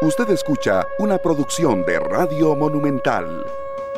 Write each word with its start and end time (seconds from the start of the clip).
Usted 0.00 0.30
escucha 0.30 0.86
una 1.00 1.18
producción 1.18 1.84
de 1.84 1.98
Radio 1.98 2.54
Monumental. 2.54 3.44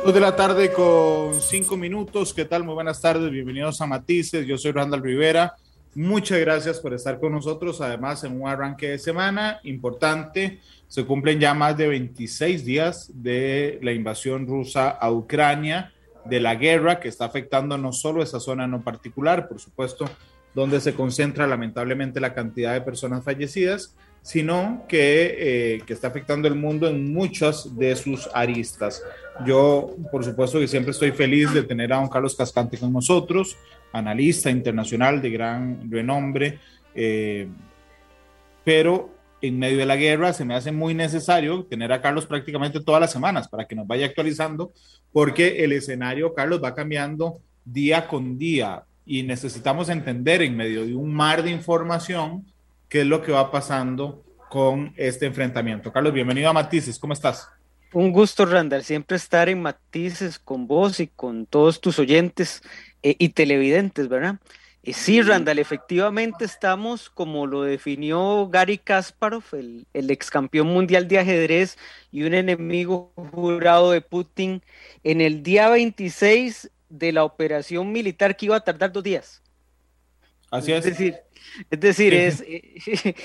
Dos 0.03 0.11
de 0.11 0.19
la 0.19 0.35
tarde 0.35 0.73
con 0.73 1.39
cinco 1.39 1.77
minutos. 1.77 2.33
¿Qué 2.33 2.45
tal? 2.45 2.63
Muy 2.63 2.73
buenas 2.73 2.99
tardes. 2.99 3.29
Bienvenidos 3.29 3.79
a 3.81 3.85
Matices. 3.85 4.47
Yo 4.47 4.57
soy 4.57 4.71
Randall 4.71 5.03
Rivera. 5.03 5.53
Muchas 5.93 6.39
gracias 6.39 6.79
por 6.79 6.95
estar 6.95 7.19
con 7.19 7.33
nosotros. 7.33 7.81
Además, 7.81 8.23
en 8.23 8.41
un 8.41 8.49
arranque 8.49 8.89
de 8.89 8.97
semana 8.97 9.59
importante, 9.61 10.59
se 10.87 11.05
cumplen 11.05 11.39
ya 11.39 11.53
más 11.53 11.77
de 11.77 11.87
26 11.89 12.65
días 12.65 13.11
de 13.13 13.77
la 13.83 13.91
invasión 13.91 14.47
rusa 14.47 14.89
a 14.89 15.11
Ucrania, 15.11 15.93
de 16.25 16.39
la 16.39 16.55
guerra 16.55 16.99
que 16.99 17.09
está 17.09 17.25
afectando 17.25 17.77
no 17.77 17.93
solo 17.93 18.23
esa 18.23 18.39
zona 18.39 18.65
en 18.65 18.81
particular, 18.81 19.47
por 19.47 19.59
supuesto, 19.59 20.09
donde 20.55 20.81
se 20.81 20.95
concentra 20.95 21.45
lamentablemente 21.45 22.19
la 22.19 22.33
cantidad 22.33 22.73
de 22.73 22.81
personas 22.81 23.23
fallecidas, 23.23 23.95
sino 24.21 24.85
que, 24.87 25.35
eh, 25.75 25.81
que, 25.85 25.93
está 25.93 26.07
afectando 26.07 26.47
el 26.47 26.55
mundo 26.55 26.87
en 26.87 27.11
muchas 27.11 27.75
de 27.77 27.95
sus 27.95 28.29
aristas. 28.33 29.03
Yo, 29.45 29.95
por 30.11 30.23
supuesto, 30.23 30.59
que 30.59 30.67
siempre 30.67 30.91
estoy 30.91 31.11
feliz 31.11 31.51
de 31.53 31.63
tener 31.63 31.91
a 31.91 31.97
don 31.97 32.07
Carlos 32.07 32.35
Cascante 32.35 32.77
con 32.77 32.93
nosotros, 32.93 33.57
analista 33.91 34.49
internacional 34.49 35.21
de 35.21 35.29
gran 35.31 35.91
renombre, 35.91 36.59
eh, 36.93 37.47
pero 38.63 39.09
en 39.41 39.57
medio 39.57 39.79
de 39.79 39.85
la 39.87 39.95
guerra 39.95 40.33
se 40.33 40.45
me 40.45 40.53
hace 40.53 40.71
muy 40.71 40.93
necesario 40.93 41.65
tener 41.65 41.91
a 41.91 42.01
Carlos 42.01 42.27
prácticamente 42.27 42.79
todas 42.79 43.01
las 43.01 43.11
semanas 43.11 43.47
para 43.47 43.65
que 43.65 43.75
nos 43.75 43.87
vaya 43.87 44.05
actualizando, 44.05 44.71
porque 45.11 45.63
el 45.63 45.71
escenario, 45.71 46.33
Carlos, 46.35 46.63
va 46.63 46.75
cambiando 46.75 47.41
día 47.65 48.07
con 48.07 48.37
día 48.37 48.83
y 49.03 49.23
necesitamos 49.23 49.89
entender 49.89 50.43
en 50.43 50.55
medio 50.55 50.85
de 50.85 50.93
un 50.93 51.11
mar 51.11 51.41
de 51.41 51.49
información 51.49 52.45
qué 52.91 53.01
es 53.01 53.07
lo 53.07 53.21
que 53.21 53.31
va 53.31 53.49
pasando 53.49 54.21
con 54.49 54.93
este 54.97 55.25
enfrentamiento. 55.25 55.93
Carlos, 55.93 56.11
bienvenido 56.11 56.49
a 56.49 56.53
Matices, 56.53 56.99
¿cómo 56.99 57.13
estás? 57.13 57.47
Un 57.93 58.11
gusto, 58.11 58.45
Randall, 58.45 58.83
siempre 58.83 59.15
estar 59.15 59.47
en 59.47 59.61
Matices 59.61 60.37
con 60.37 60.67
vos 60.67 60.99
y 60.99 61.07
con 61.07 61.45
todos 61.45 61.79
tus 61.79 61.99
oyentes 61.99 62.61
eh, 63.01 63.15
y 63.17 63.29
televidentes, 63.29 64.09
¿verdad? 64.09 64.39
Eh, 64.83 64.91
sí, 64.91 65.21
Randall, 65.21 65.59
efectivamente 65.59 66.43
estamos, 66.43 67.09
como 67.09 67.47
lo 67.47 67.61
definió 67.61 68.49
Gary 68.49 68.77
Kasparov, 68.77 69.45
el, 69.53 69.87
el 69.93 70.11
ex 70.11 70.29
campeón 70.29 70.67
mundial 70.67 71.07
de 71.07 71.19
ajedrez 71.19 71.77
y 72.11 72.23
un 72.23 72.33
enemigo 72.33 73.13
jurado 73.31 73.91
de 73.91 74.01
Putin, 74.01 74.63
en 75.05 75.21
el 75.21 75.43
día 75.43 75.69
26 75.69 76.69
de 76.89 77.13
la 77.13 77.23
operación 77.23 77.93
militar 77.93 78.35
que 78.35 78.47
iba 78.47 78.57
a 78.57 78.65
tardar 78.65 78.91
dos 78.91 79.03
días. 79.03 79.41
Así 80.51 80.73
es. 80.73 80.85
Es 80.85 80.97
decir, 80.97 81.15
es 81.69 81.79
decir, 81.79 82.13
es, 82.13 82.41
eh, 82.41 83.15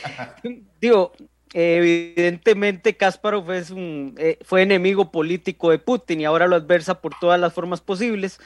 digo, 0.80 1.12
evidentemente 1.52 2.96
Kasparov 2.96 3.50
es 3.52 3.70
un, 3.70 4.14
eh, 4.16 4.38
fue 4.42 4.62
enemigo 4.62 5.10
político 5.10 5.70
de 5.70 5.78
Putin 5.78 6.20
y 6.20 6.24
ahora 6.24 6.46
lo 6.46 6.56
adversa 6.56 7.00
por 7.00 7.18
todas 7.18 7.38
las 7.38 7.52
formas 7.52 7.80
posibles, 7.80 8.38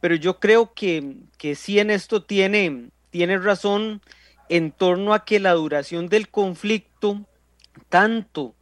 pero 0.00 0.16
yo 0.16 0.40
creo 0.40 0.74
que, 0.74 1.14
que 1.38 1.54
sí 1.54 1.78
en 1.78 1.90
esto 1.90 2.24
tiene, 2.24 2.90
tiene 3.10 3.38
razón 3.38 4.02
en 4.48 4.72
torno 4.72 5.14
a 5.14 5.24
que 5.24 5.40
la 5.40 5.52
duración 5.52 6.08
del 6.08 6.28
conflicto, 6.28 7.24
tanto 7.88 8.54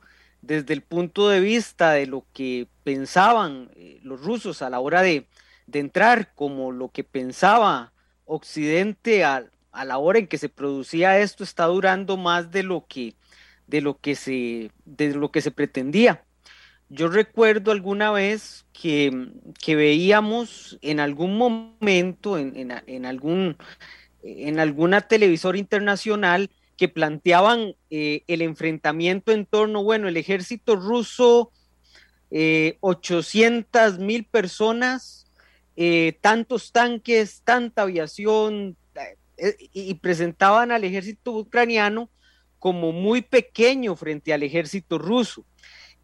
desde 0.43 0.75
el 0.75 0.83
punto 0.83 1.29
de 1.29 1.41
vista 1.41 1.93
de 1.93 2.07
lo 2.07 2.25
que 2.33 2.67
pensaban 2.85 3.71
eh, 3.77 4.01
los 4.03 4.21
rusos 4.21 4.61
a 4.61 4.71
la 4.71 4.81
hora 4.81 5.03
de, 5.03 5.27
de 5.67 5.79
entrar, 5.79 6.35
como 6.35 6.73
lo 6.73 6.89
que 6.89 7.05
pensaba 7.05 7.93
Occidente 8.25 9.25
a, 9.25 9.45
a 9.73 9.85
la 9.85 9.99
hora 9.99 10.19
en 10.19 10.27
que 10.27 10.39
se 10.39 10.49
producía 10.49 11.19
esto 11.19 11.45
está 11.45 11.65
durando 11.65 12.17
más 12.17 12.51
de 12.51 12.63
lo 12.63 12.87
que, 12.87 13.15
de 13.67 13.81
lo 13.81 13.99
que, 13.99 14.15
se, 14.15 14.71
de 14.85 15.15
lo 15.15 15.31
que 15.31 15.41
se 15.41 15.51
pretendía. 15.51 16.25
Yo 16.89 17.09
recuerdo 17.09 17.73
alguna 17.73 18.11
vez 18.11 18.67
que, 18.75 19.31
que 19.65 19.75
veíamos 19.75 20.79
en 20.83 21.01
algún 21.01 21.39
momento, 21.39 22.37
en, 22.37 22.71
en, 22.87 23.07
algún, 23.07 23.57
en 24.23 24.61
alguna 24.61 25.01
televisor 25.01 25.57
internacional, 25.57 26.51
que 26.77 26.89
planteaban 26.89 27.77
eh, 27.91 28.25
el 28.27 28.43
enfrentamiento 28.43 29.33
en 29.33 29.47
torno, 29.47 29.85
bueno, 29.85 30.09
el 30.09 30.17
ejército 30.17 30.77
ruso, 30.77 31.51
eh, 32.31 32.77
800 32.81 33.99
mil 33.99 34.25
personas, 34.25 35.31
eh, 35.77 36.19
tantos 36.21 36.73
tanques, 36.73 37.43
tanta 37.45 37.83
aviación, 37.83 38.77
y 39.73 39.95
presentaban 39.95 40.73
al 40.73 40.85
ejército 40.85 41.33
ucraniano 41.33 42.11
como 42.59 42.93
muy 42.93 43.23
pequeño 43.23 43.97
frente 43.97 44.33
al 44.33 44.43
ejército 44.45 44.99
ruso. 44.99 45.45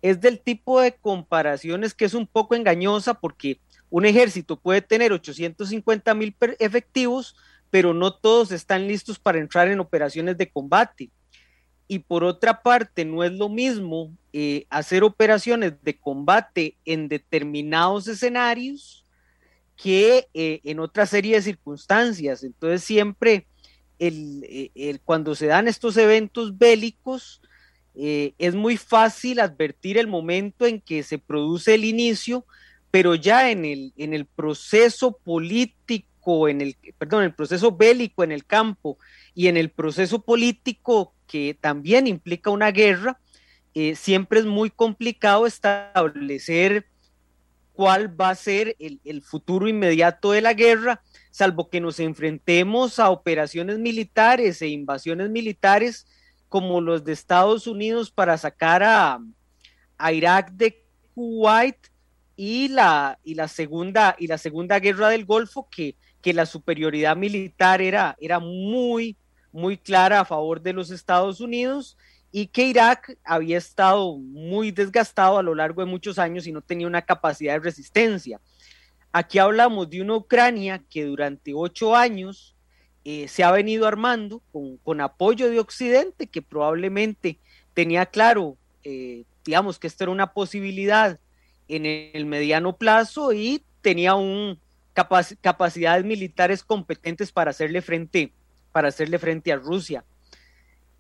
Es 0.03 0.21
del 0.21 0.41
tipo 0.41 0.81
de 0.81 0.93
comparaciones 0.93 1.95
que 1.95 2.05
es 2.05 2.15
un 2.15 2.27
poco 2.27 2.55
engañosa 2.55 3.15
porque 3.15 3.61
un 3.91 4.05
ejército 4.07 4.59
puede 4.59 4.83
tener 4.83 5.13
850 5.13 6.15
mil 6.15 6.35
efectivos, 6.59 7.37
pero 7.71 7.95
no 7.95 8.13
todos 8.13 8.53
están 8.53 8.89
listos 8.89 9.19
para 9.19 9.39
entrar 9.39 9.69
en 9.69 9.81
operaciones 9.81 10.37
de 10.37 10.51
combate. 10.51 11.11
Y 11.87 12.01
por 12.01 12.25
otra 12.25 12.63
parte, 12.63 13.05
no 13.05 13.25
es 13.25 13.33
lo 13.33 13.49
mismo 13.49 14.13
eh, 14.33 14.67
hacer 14.69 15.05
operaciones 15.05 15.73
de 15.83 15.99
combate 15.99 16.77
en 16.85 17.09
determinados 17.09 18.09
escenarios 18.09 19.05
que 19.79 20.29
eh, 20.35 20.61
en 20.65 20.81
otra 20.81 21.07
serie 21.07 21.37
de 21.37 21.43
circunstancias. 21.43 22.43
Entonces 22.43 22.83
siempre 22.83 23.47
el, 23.99 24.45
eh, 24.45 24.99
cuando 25.05 25.35
se 25.35 25.47
dan 25.47 25.69
estos 25.69 25.97
eventos 25.97 26.59
bélicos, 26.59 27.41
eh, 27.95 28.35
es 28.39 28.55
muy 28.55 28.77
fácil 28.77 29.41
advertir 29.41 29.97
el 29.97 30.09
momento 30.09 30.67
en 30.67 30.81
que 30.81 31.03
se 31.03 31.19
produce 31.19 31.75
el 31.75 31.85
inicio, 31.85 32.45
pero 32.91 33.15
ya 33.15 33.51
en 33.51 33.65
el, 33.65 33.93
en 33.97 34.15
el 34.15 34.27
proceso 34.27 35.17
político, 35.17 36.49
en 36.49 36.61
el, 36.61 36.77
perdón, 36.99 37.23
el 37.23 37.35
proceso 37.35 37.71
bélico 37.73 38.25
en 38.25 38.33
el 38.33 38.45
campo 38.45 38.99
y 39.33 39.47
en 39.47 39.57
el 39.57 39.71
proceso 39.71 40.23
político 40.23 41.15
que 41.29 41.57
también 41.59 42.07
implica 42.07 42.51
una 42.51 42.73
guerra, 42.73 43.21
siempre 43.95 44.41
es 44.41 44.47
muy 44.47 44.71
complicado 44.71 45.47
establecer 45.47 46.87
cuál 47.79 48.21
va 48.21 48.31
a 48.31 48.35
ser 48.35 48.75
el, 48.81 49.01
el, 49.05 49.23
futuro 49.23 49.69
inmediato 49.69 50.33
de 50.33 50.41
la 50.41 50.53
guerra, 50.53 51.01
salvo 51.31 51.71
que 51.71 51.81
nos 51.81 52.01
enfrentemos 52.01 52.99
a 52.99 53.11
operaciones 53.11 53.79
militares 53.79 54.61
e 54.63 54.67
invasiones 54.67 55.31
militares 55.31 56.05
como 56.49 56.81
los 56.81 57.05
de 57.05 57.13
Estados 57.13 57.69
Unidos 57.69 58.11
para 58.11 58.37
sacar 58.37 58.83
a, 58.83 59.21
a 59.97 60.13
Irak 60.13 60.51
de 60.55 60.85
Kuwait 61.15 61.77
y 62.35 62.67
la, 62.67 63.21
y 63.23 63.37
la, 63.37 63.47
segunda, 63.47 64.17
y 64.19 64.27
la 64.27 64.39
segunda 64.39 64.81
guerra 64.81 65.11
del 65.11 65.25
Golfo, 65.25 65.69
que, 65.71 65.95
que 66.21 66.35
la 66.35 66.47
superioridad 66.47 67.17
militar 67.17 67.81
era, 67.81 68.17
era 68.21 68.41
muy, 68.41 69.17
muy 69.53 69.79
clara 69.79 70.19
a 70.19 70.25
favor 70.25 70.63
de 70.63 70.73
los 70.73 70.91
Estados 70.91 71.41
Unidos 71.41 71.97
y 72.41 72.47
que 72.47 72.67
Irak 72.67 73.19
había 73.25 73.59
estado 73.59 74.17
muy 74.17 74.71
desgastado 74.71 75.39
a 75.39 75.43
lo 75.43 75.57
largo 75.57 75.85
de 75.85 75.91
muchos 75.91 76.21
años 76.21 76.47
y 76.47 76.53
no 76.53 76.61
tenía 76.61 76.87
una 76.87 77.03
capacidad 77.03 77.55
de 77.55 77.59
resistencia. 77.59 78.41
Aquí 79.11 79.41
hablamos 79.41 79.91
de 79.91 80.03
una 80.03 80.15
Ucrania 80.15 80.85
que 80.89 81.05
durante 81.05 81.53
ocho 81.53 81.97
años 81.97 82.55
eh, 83.05 83.27
se 83.27 83.43
ha 83.43 83.51
venido 83.51 83.89
armando 83.89 84.41
con, 84.85 85.01
apoyo 85.01 85.51
de 85.51 85.59
Occidente, 85.59 86.29
que 86.29 86.41
probablemente 86.41 87.41
tenía 87.75 88.07
claro, 88.07 88.57
eh, 88.85 89.25
digamos, 89.45 89.81
que 89.81 89.89
esto 89.89 90.05
era 90.05 90.13
una 90.13 90.33
posibilidad 90.33 91.19
en 91.67 91.87
el 91.87 92.25
mediano 92.27 92.77
plazo 92.77 93.33
y 93.33 93.65
tenía 93.83 94.15
un, 94.15 94.61
capac 94.93 95.37
capacidades 95.41 96.05
militares 96.05 96.63
competentes 96.63 97.33
para 97.33 97.51
hacerle 97.51 97.83
frente, 97.83 98.33
para 98.71 98.89
hacerle 98.89 99.19
frente 99.19 99.51
a 99.51 99.57
Rusia 99.57 100.05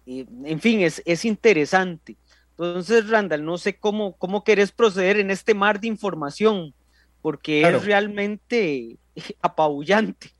en 0.08 0.60
fin, 0.60 0.80
es, 0.80 1.02
es 1.04 1.24
interesante. 1.24 2.16
Entonces, 2.50 3.08
Randall, 3.08 3.44
no 3.44 3.58
sé 3.58 3.76
cómo, 3.76 4.16
cómo 4.16 4.42
querés 4.42 4.72
proceder 4.72 5.18
en 5.18 5.30
este 5.30 5.54
mar 5.54 5.80
de 5.80 5.88
información, 5.88 6.74
porque 7.22 7.60
claro. 7.60 7.76
es 7.76 7.84
realmente 7.84 8.96
apabullante. 9.42 10.30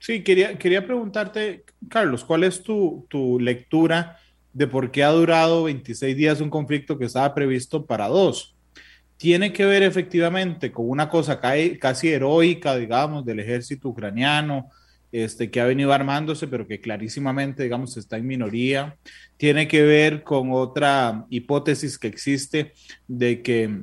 Sí, 0.00 0.22
quería, 0.22 0.56
quería 0.58 0.84
preguntarte, 0.84 1.64
Carlos, 1.88 2.24
¿cuál 2.24 2.44
es 2.44 2.62
tu, 2.62 3.06
tu, 3.08 3.38
lectura 3.38 4.16
de 4.52 4.66
por 4.66 4.90
qué 4.90 5.04
ha 5.04 5.10
durado 5.10 5.64
26 5.64 6.16
días 6.16 6.40
un 6.40 6.50
conflicto 6.50 6.98
que 6.98 7.04
estaba 7.04 7.34
previsto 7.34 7.84
para 7.84 8.08
dos? 8.08 8.56
Tiene 9.16 9.52
que 9.52 9.64
ver 9.64 9.82
efectivamente 9.82 10.70
con 10.70 10.88
una 10.88 11.08
cosa 11.08 11.40
casi 11.40 12.08
heroica, 12.08 12.76
digamos, 12.76 13.24
del 13.24 13.40
ejército 13.40 13.88
ucraniano, 13.88 14.70
este, 15.12 15.50
que 15.50 15.60
ha 15.60 15.66
venido 15.66 15.92
armándose, 15.92 16.48
pero 16.48 16.66
que 16.66 16.80
clarísimamente, 16.80 17.62
digamos, 17.62 17.96
está 17.96 18.16
en 18.16 18.26
minoría. 18.26 18.96
Tiene 19.36 19.68
que 19.68 19.82
ver 19.82 20.22
con 20.22 20.52
otra 20.52 21.26
hipótesis 21.30 21.98
que 21.98 22.08
existe 22.08 22.72
de 23.06 23.42
que 23.42 23.82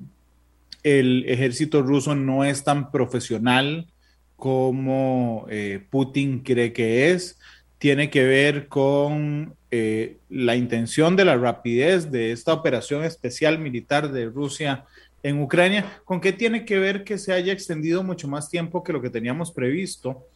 el 0.84 1.26
ejército 1.28 1.82
ruso 1.82 2.14
no 2.14 2.44
es 2.44 2.64
tan 2.64 2.92
profesional 2.92 3.88
como 4.36 5.48
eh, 5.50 5.84
Putin 5.90 6.40
cree 6.40 6.74
que 6.74 7.12
es. 7.12 7.40
tiene 7.78 8.10
que 8.10 8.24
ver 8.24 8.68
con 8.68 9.56
eh, 9.72 10.18
la 10.30 10.56
intención 10.56 11.16
de 11.16 11.26
la 11.26 11.38
rapidez 11.38 12.12
de 12.12 12.32
esta 12.32 12.54
operación 12.54 13.04
especial 13.04 13.60
militar 13.60 14.12
de 14.12 14.26
Rusia 14.28 14.86
en 15.24 15.42
Ucrania. 15.42 16.02
¿Con 16.06 16.22
qué 16.22 16.32
tiene 16.32 16.66
que 16.66 16.80
ver 16.80 17.04
que 17.04 17.18
se 17.18 17.34
haya 17.34 17.52
extendido 17.52 18.04
mucho 18.04 18.28
más 18.28 18.50
tiempo 18.50 18.84
que 18.84 18.94
lo 18.94 19.02
que 19.02 19.10
teníamos 19.10 19.52
previsto? 19.52 20.28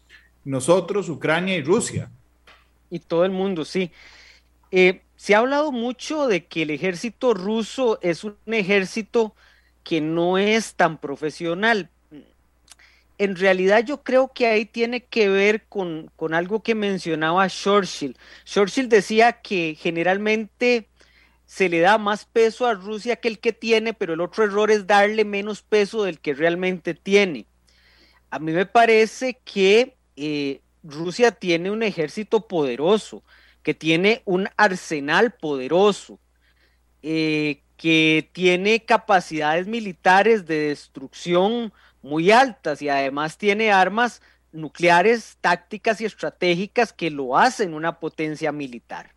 Nosotros, 0.46 1.10
Ucrania 1.10 1.56
y 1.58 1.64
Rusia. 1.64 2.12
Y 2.90 3.00
todo 3.00 3.26
el 3.26 3.32
mundo, 3.32 3.66
sí. 3.66 3.92
Eh, 4.72 5.02
se 5.16 5.36
ha 5.36 5.40
hablado 5.40 5.72
mucho 5.72 6.28
de 6.28 6.46
que 6.46 6.62
el 6.62 6.70
ejército 6.72 7.34
ruso 7.34 8.00
es 8.02 8.24
un 8.24 8.38
ejército 8.48 9.36
que 9.84 10.02
no 10.02 10.38
es 10.38 10.76
tan 10.76 10.98
profesional. 10.98 11.90
En 13.18 13.36
realidad 13.36 13.84
yo 13.84 14.02
creo 14.02 14.32
que 14.34 14.48
ahí 14.48 14.66
tiene 14.66 15.04
que 15.04 15.28
ver 15.28 15.66
con, 15.66 16.10
con 16.16 16.34
algo 16.34 16.64
que 16.64 16.74
mencionaba 16.74 17.50
Churchill. 17.50 18.16
Churchill 18.46 18.88
decía 18.88 19.42
que 19.42 19.76
generalmente 19.78 20.88
se 21.46 21.68
le 21.68 21.80
da 21.80 21.98
más 21.98 22.26
peso 22.26 22.66
a 22.66 22.76
Rusia 22.76 23.18
que 23.18 23.28
el 23.28 23.40
que 23.40 23.52
tiene, 23.52 23.94
pero 23.94 24.14
el 24.14 24.22
otro 24.22 24.46
error 24.46 24.72
es 24.72 24.88
darle 24.88 25.26
menos 25.26 25.64
peso 25.64 26.04
del 26.04 26.20
que 26.20 26.34
realmente 26.34 26.94
tiene. 26.94 27.46
A 28.30 28.40
mí 28.40 28.52
me 28.54 28.68
parece 28.68 29.40
que 29.44 29.98
eh, 30.19 30.62
Rusia 30.83 31.31
tiene 31.31 31.71
un 31.71 31.81
ejército 31.81 32.48
poderoso 32.48 33.24
que 33.63 33.74
tiene 33.74 34.21
un 34.25 34.50
arsenal 34.57 35.31
poderoso, 35.31 36.19
eh, 37.04 37.62
que 37.77 38.30
tiene 38.33 38.83
capacidades 38.83 39.68
militares 39.68 40.45
de 40.45 40.69
destrucción 40.69 41.71
muy 42.01 42.31
altas 42.31 42.81
y 42.81 42.89
además 42.89 43.38
tiene 43.38 43.71
armas 43.71 44.21
nucleares, 44.51 45.38
tácticas 45.39 46.01
y 46.01 46.06
estratégicas 46.06 46.92
que 46.92 47.10
lo 47.10 47.38
hacen 47.38 47.74
una 47.74 48.00
potencia 48.00 48.51
militar. 48.51 49.12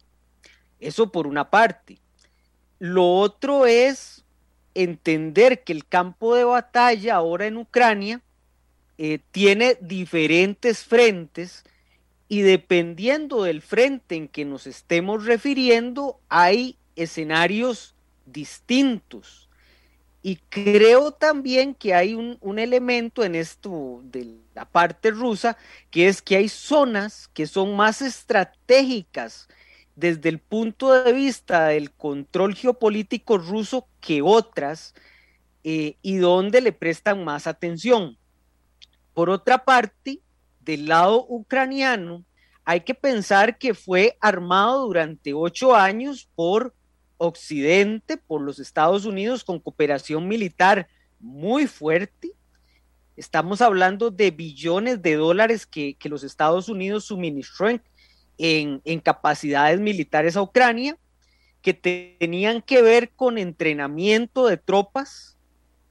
Eso 0.78 1.10
por 1.10 1.26
una 1.26 1.50
parte. 1.50 1.98
Lo 2.78 3.18
otro 3.18 3.66
es 3.66 4.24
entender 4.74 5.64
que 5.64 5.72
el 5.72 5.86
campo 5.86 6.34
de 6.34 6.44
batalla 6.44 7.16
ahora 7.16 7.46
en 7.46 7.56
Ucrania 7.56 8.20
eh, 8.98 9.20
tiene 9.30 9.76
diferentes 9.80 10.84
frentes 10.84 11.64
y 12.28 12.42
dependiendo 12.42 13.42
del 13.42 13.62
frente 13.62 14.16
en 14.16 14.28
que 14.28 14.44
nos 14.44 14.66
estemos 14.66 15.24
refiriendo, 15.24 16.20
hay 16.28 16.76
escenarios 16.96 17.94
distintos. 18.26 19.48
Y 20.22 20.36
creo 20.48 21.10
también 21.10 21.74
que 21.74 21.94
hay 21.94 22.14
un, 22.14 22.38
un, 22.40 22.58
elemento 22.58 23.24
en 23.24 23.34
esto 23.34 24.00
de 24.04 24.36
la 24.54 24.64
parte 24.64 25.10
rusa, 25.10 25.56
que 25.90 26.06
es 26.06 26.22
que 26.22 26.36
hay 26.36 26.48
zonas 26.48 27.28
que 27.34 27.46
son 27.46 27.74
más 27.74 28.00
estratégicas 28.00 29.48
desde 29.96 30.28
el 30.28 30.38
punto 30.38 30.92
de 31.02 31.12
vista 31.12 31.68
del 31.68 31.90
control 31.90 32.54
geopolítico 32.54 33.36
ruso 33.38 33.88
que 34.00 34.22
otras, 34.22 34.94
eh, 35.64 35.96
y 36.02 36.16
donde 36.16 36.60
le 36.60 36.72
prestan 36.72 37.24
más 37.24 37.46
atención. 37.46 38.18
Por 39.14 39.30
otra 39.30 39.64
parte, 39.64 40.20
del 40.60 40.86
lado 40.86 41.26
ucraniano, 41.28 42.24
hay 42.64 42.82
que 42.82 42.94
pensar 42.94 43.58
que 43.58 43.74
fue 43.74 44.16
armado 44.20 44.86
durante 44.86 45.34
ocho 45.34 45.74
años 45.74 46.28
por 46.34 46.74
Occidente, 47.18 48.16
por 48.16 48.40
los 48.40 48.58
Estados 48.58 49.04
Unidos, 49.04 49.44
con 49.44 49.60
cooperación 49.60 50.28
militar 50.28 50.88
muy 51.18 51.66
fuerte. 51.66 52.32
Estamos 53.16 53.60
hablando 53.60 54.10
de 54.10 54.30
billones 54.30 55.02
de 55.02 55.14
dólares 55.14 55.66
que, 55.66 55.96
los 56.04 56.24
Estados 56.24 56.68
Unidos 56.68 57.04
suministró 57.04 57.68
en, 57.68 57.82
en, 58.84 59.00
capacidades 59.00 59.78
militares 59.80 60.36
a 60.36 60.42
Ucrania, 60.42 60.96
que 61.60 61.74
tenían 61.74 62.62
que 62.62 62.82
ver 62.82 63.10
con 63.10 63.38
entrenamiento 63.38 64.46
de 64.46 64.56
tropas 64.56 65.36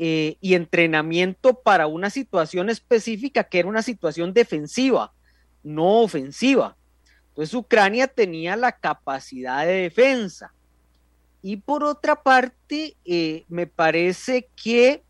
eh, 0.03 0.37
y 0.41 0.55
entrenamiento 0.55 1.61
para 1.61 1.85
una 1.85 2.09
situación 2.09 2.71
específica 2.71 3.43
que 3.43 3.59
era 3.59 3.69
una 3.69 3.83
situación 3.83 4.33
defensiva 4.33 5.13
no 5.61 5.99
ofensiva. 5.99 6.75
Entonces 7.27 7.53
Ucrania 7.53 8.07
tenía 8.07 8.55
la 8.55 8.71
capacidad 8.71 9.63
de 9.63 9.73
defensa. 9.73 10.55
Y 11.43 11.57
por 11.57 11.83
otra 11.83 12.15
parte, 12.23 12.95
eh, 13.05 13.45
me 13.47 13.67
parece 13.67 14.49
que 14.55 15.03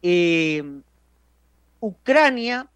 eh, 0.00 0.62
Ucrania, 1.78 2.70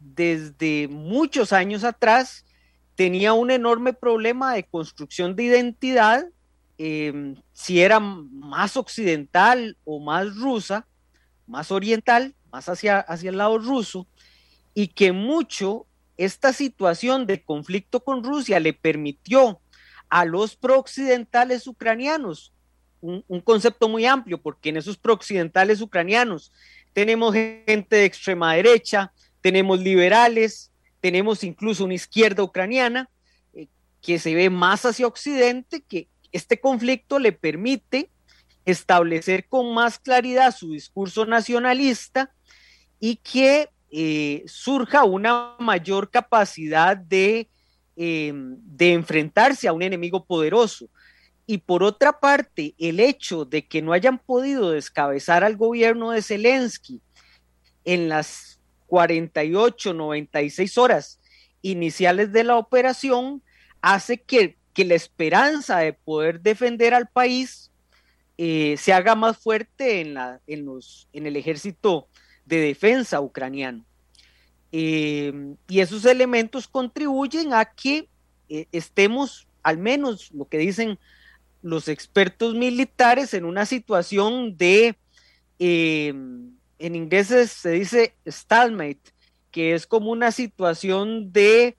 desde 0.00 0.88
muchos 0.88 1.52
años 1.52 1.84
atrás, 1.84 2.44
tenía 2.96 3.32
un 3.32 3.52
enorme 3.52 3.92
problema 3.92 4.54
de 4.54 4.64
construcción 4.64 5.36
de 5.36 5.44
identidad, 5.44 6.26
si 7.52 7.80
era 7.80 8.00
más 8.00 8.76
occidental 8.76 9.76
o 9.84 10.00
más 10.00 10.34
rusa, 10.36 10.86
más 11.46 11.70
oriental, 11.70 12.34
más 12.50 12.68
hacia, 12.68 12.98
hacia 12.98 13.30
el 13.30 13.38
lado 13.38 13.58
ruso, 13.58 14.06
y 14.74 14.88
que 14.88 15.12
mucho 15.12 15.86
esta 16.16 16.52
situación 16.52 17.26
de 17.26 17.42
conflicto 17.42 18.02
con 18.02 18.24
Rusia 18.24 18.60
le 18.60 18.72
permitió 18.72 19.60
a 20.08 20.24
los 20.24 20.56
prooccidentales 20.56 21.66
ucranianos, 21.66 22.52
un, 23.00 23.40
concepto 23.40 23.88
muy 23.88 24.06
amplio, 24.06 24.40
porque 24.40 24.68
en 24.68 24.76
esos 24.76 24.96
prooccidentales 24.96 25.80
ucranianos 25.80 26.52
tenemos 26.92 27.34
gente 27.34 27.96
de 27.96 28.04
extrema 28.04 28.54
derecha, 28.54 29.12
tenemos 29.40 29.80
liberales, 29.80 30.70
tenemos 31.00 31.42
incluso 31.42 31.84
una 31.84 31.94
izquierda 31.94 32.44
ucraniana 32.44 33.10
eh, 33.54 33.66
que 34.00 34.18
se 34.20 34.34
ve 34.34 34.50
más 34.50 34.84
hacia 34.84 35.06
Occidente, 35.06 35.82
que 35.82 36.08
este 36.32 36.60
conflicto 36.60 37.18
le 37.18 37.32
permite 37.32 38.10
establecer 38.64 39.46
con 39.48 39.74
más 39.74 39.98
claridad 39.98 40.54
su 40.54 40.72
discurso 40.72 41.26
nacionalista 41.26 42.32
y 43.00 43.16
que 43.16 43.68
eh, 43.90 44.44
surja 44.46 45.04
una 45.04 45.56
mayor 45.58 46.10
capacidad 46.10 46.96
de, 46.96 47.48
em, 47.96 48.56
de 48.58 48.92
enfrentarse 48.92 49.68
a 49.68 49.72
un 49.72 49.82
enemigo 49.82 50.24
poderoso. 50.24 50.88
Y 51.46 51.58
por 51.58 51.82
otra 51.82 52.18
parte, 52.18 52.74
el 52.78 53.00
hecho 53.00 53.44
de 53.44 53.66
que 53.66 53.82
no 53.82 53.92
hayan 53.92 54.18
podido 54.18 54.70
descabezar 54.70 55.44
al 55.44 55.56
gobierno 55.56 56.12
de 56.12 56.22
Zelensky 56.22 57.00
en 57.84 58.08
las 58.08 58.60
48, 58.86 59.92
96 59.92 60.78
horas 60.78 61.20
iniciales 61.62 62.32
de 62.32 62.44
la 62.44 62.56
operación 62.56 63.42
hace 63.80 64.20
que, 64.22 64.56
la 64.76 64.94
esperanza 64.94 65.78
de 65.78 65.92
poder 65.92 66.40
defender 66.40 66.94
al 66.94 67.08
país 67.08 67.70
eh, 68.38 68.76
se 68.78 68.92
haga 68.92 69.14
más 69.14 69.38
fuerte 69.38 70.00
en, 70.00 70.14
la, 70.14 70.40
en, 70.46 70.64
los, 70.64 71.08
en 71.12 71.26
el 71.26 71.36
ejército 71.36 72.08
de 72.46 72.58
defensa 72.58 73.20
ucraniano. 73.20 73.84
Eh, 74.72 75.54
y 75.68 75.80
esos 75.80 76.04
elementos 76.06 76.66
contribuyen 76.66 77.52
a 77.52 77.66
que 77.66 78.08
eh, 78.48 78.66
estemos, 78.72 79.46
al 79.62 79.78
menos 79.78 80.30
lo 80.32 80.46
que 80.46 80.58
dicen 80.58 80.98
los 81.60 81.88
expertos 81.88 82.54
militares, 82.54 83.34
en 83.34 83.44
una 83.44 83.66
situación 83.66 84.56
de, 84.56 84.96
eh, 85.58 86.08
en 86.78 86.94
inglés 86.94 87.28
se 87.28 87.70
dice 87.70 88.14
stalemate, 88.26 89.12
que 89.50 89.74
es 89.74 89.86
como 89.86 90.10
una 90.10 90.32
situación 90.32 91.32
de, 91.32 91.76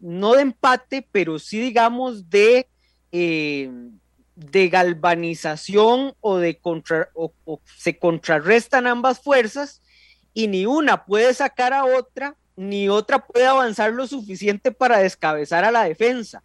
no 0.00 0.34
de 0.34 0.42
empate, 0.42 1.06
pero 1.12 1.38
sí 1.38 1.58
digamos 1.58 2.28
de 2.28 2.68
de 4.36 4.68
galvanización 4.68 6.14
o 6.20 6.36
de 6.36 6.60
o, 6.62 7.60
se 7.76 7.98
contrarrestan 7.98 8.86
ambas 8.86 9.18
fuerzas 9.18 9.80
y 10.34 10.46
ni 10.46 10.66
una 10.66 11.06
puede 11.06 11.32
sacar 11.32 11.72
a 11.72 11.86
otra, 11.86 12.36
ni 12.54 12.88
otra 12.90 13.26
puede 13.26 13.46
avanzar 13.46 13.92
lo 13.94 14.06
suficiente 14.06 14.70
para 14.70 14.98
descabezar 14.98 15.64
a 15.64 15.70
la 15.70 15.84
defensa. 15.84 16.42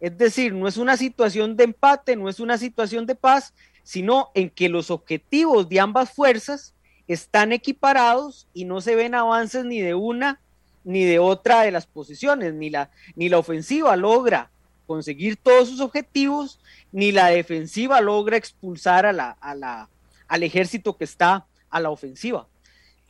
Es 0.00 0.16
decir, 0.16 0.52
no 0.52 0.68
es 0.68 0.76
una 0.76 0.98
situación 0.98 1.56
de 1.56 1.64
empate, 1.64 2.14
no 2.14 2.28
es 2.28 2.40
una 2.40 2.58
situación 2.58 3.06
de 3.06 3.14
paz, 3.14 3.54
sino 3.82 4.30
en 4.34 4.50
que 4.50 4.68
los 4.68 4.90
objetivos 4.90 5.68
de 5.68 5.80
ambas 5.80 6.12
fuerzas 6.12 6.74
están 7.08 7.52
equiparados 7.52 8.46
y 8.52 8.66
no 8.66 8.82
se 8.82 8.94
ven 8.94 9.14
avances 9.14 9.64
ni 9.64 9.80
de 9.80 9.94
una 9.94 10.40
ni 10.84 11.04
de 11.04 11.18
otra 11.18 11.62
de 11.62 11.70
las 11.70 11.86
posiciones, 11.86 12.54
ni 12.54 12.70
la, 12.70 12.90
ni 13.16 13.28
la 13.28 13.38
ofensiva 13.38 13.96
logra 13.96 14.50
conseguir 14.86 15.36
todos 15.36 15.68
sus 15.68 15.80
objetivos, 15.80 16.58
ni 16.90 17.12
la 17.12 17.28
defensiva 17.28 18.00
logra 18.00 18.36
expulsar 18.36 19.06
a 19.06 19.12
la, 19.12 19.30
a 19.40 19.54
la, 19.54 19.88
al 20.26 20.42
ejército 20.42 20.96
que 20.96 21.04
está 21.04 21.46
a 21.70 21.80
la 21.80 21.90
ofensiva. 21.90 22.48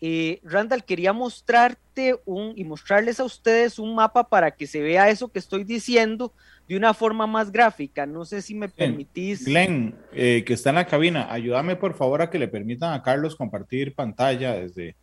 Eh, 0.03 0.41
Randall, 0.45 0.85
quería 0.85 1.13
mostrarte 1.13 2.19
un 2.25 2.55
y 2.57 2.65
mostrarles 2.65 3.21
a 3.21 3.25
ustedes 3.25 3.79
un 3.79 3.95
mapa 3.95 4.29
para 4.29 4.51
que 4.51 4.67
se 4.67 4.81
vea 4.81 5.11
eso 5.11 5.29
que 5.29 5.39
estoy 5.39 5.65
diciendo 5.65 6.33
de 6.67 6.77
una 6.77 6.95
forma 6.95 7.27
más 7.27 7.51
gráfica. 7.51 8.07
No 8.07 8.25
sé 8.25 8.41
si 8.41 8.55
me 8.55 8.69
permitís. 8.69 9.45
Glenn, 9.45 9.95
eh, 10.13 10.43
que 10.47 10.55
está 10.55 10.71
en 10.71 10.77
la 10.77 10.87
cabina, 10.87 11.31
ayúdame 11.31 11.77
por 11.77 11.95
favor 11.95 12.23
a 12.23 12.31
que 12.31 12.39
le 12.39 12.49
permitan 12.49 12.95
a 12.95 13.03
Carlos 13.03 13.37
compartir 13.37 13.95
pantalla 13.95 14.55
desde, 14.55 14.97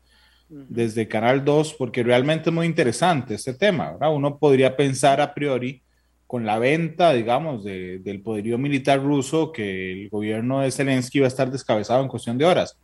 desde 0.50 1.08
Canal 1.08 1.44
2, 1.44 1.74
porque 1.74 2.04
realmente 2.04 2.50
es 2.50 2.56
muy 2.56 2.66
interesante 2.66 3.36
este 3.36 3.54
tema. 3.54 3.92
¿verdad? 3.94 4.14
Uno 4.14 4.38
podría 4.38 4.76
pensar 4.76 5.22
a 5.22 5.34
priori 5.34 5.82
con 6.28 6.46
la 6.46 6.60
venta, 6.60 7.14
digamos, 7.14 7.64
del 7.64 8.22
poderío 8.22 8.58
militar 8.58 9.02
ruso, 9.02 9.54
que 9.54 9.94
el 9.94 10.10
gobierno 10.10 10.60
de 10.60 10.72
Zelensky 10.72 11.20
va 11.20 11.26
a 11.26 11.30
estar 11.30 11.50
descabezado 11.50 12.04
en 12.04 12.10
cuestión 12.10 12.38
de 12.38 12.44
horas. 12.44 12.78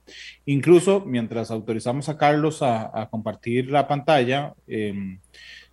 Incluso 0.46 1.04
mientras 1.06 1.52
autorizamos 1.52 2.08
a 2.08 2.18
Carlos 2.18 2.60
a, 2.62 3.10
compartir 3.12 3.70
la 3.70 3.86
pantalla, 3.86 4.54
em, 4.66 5.20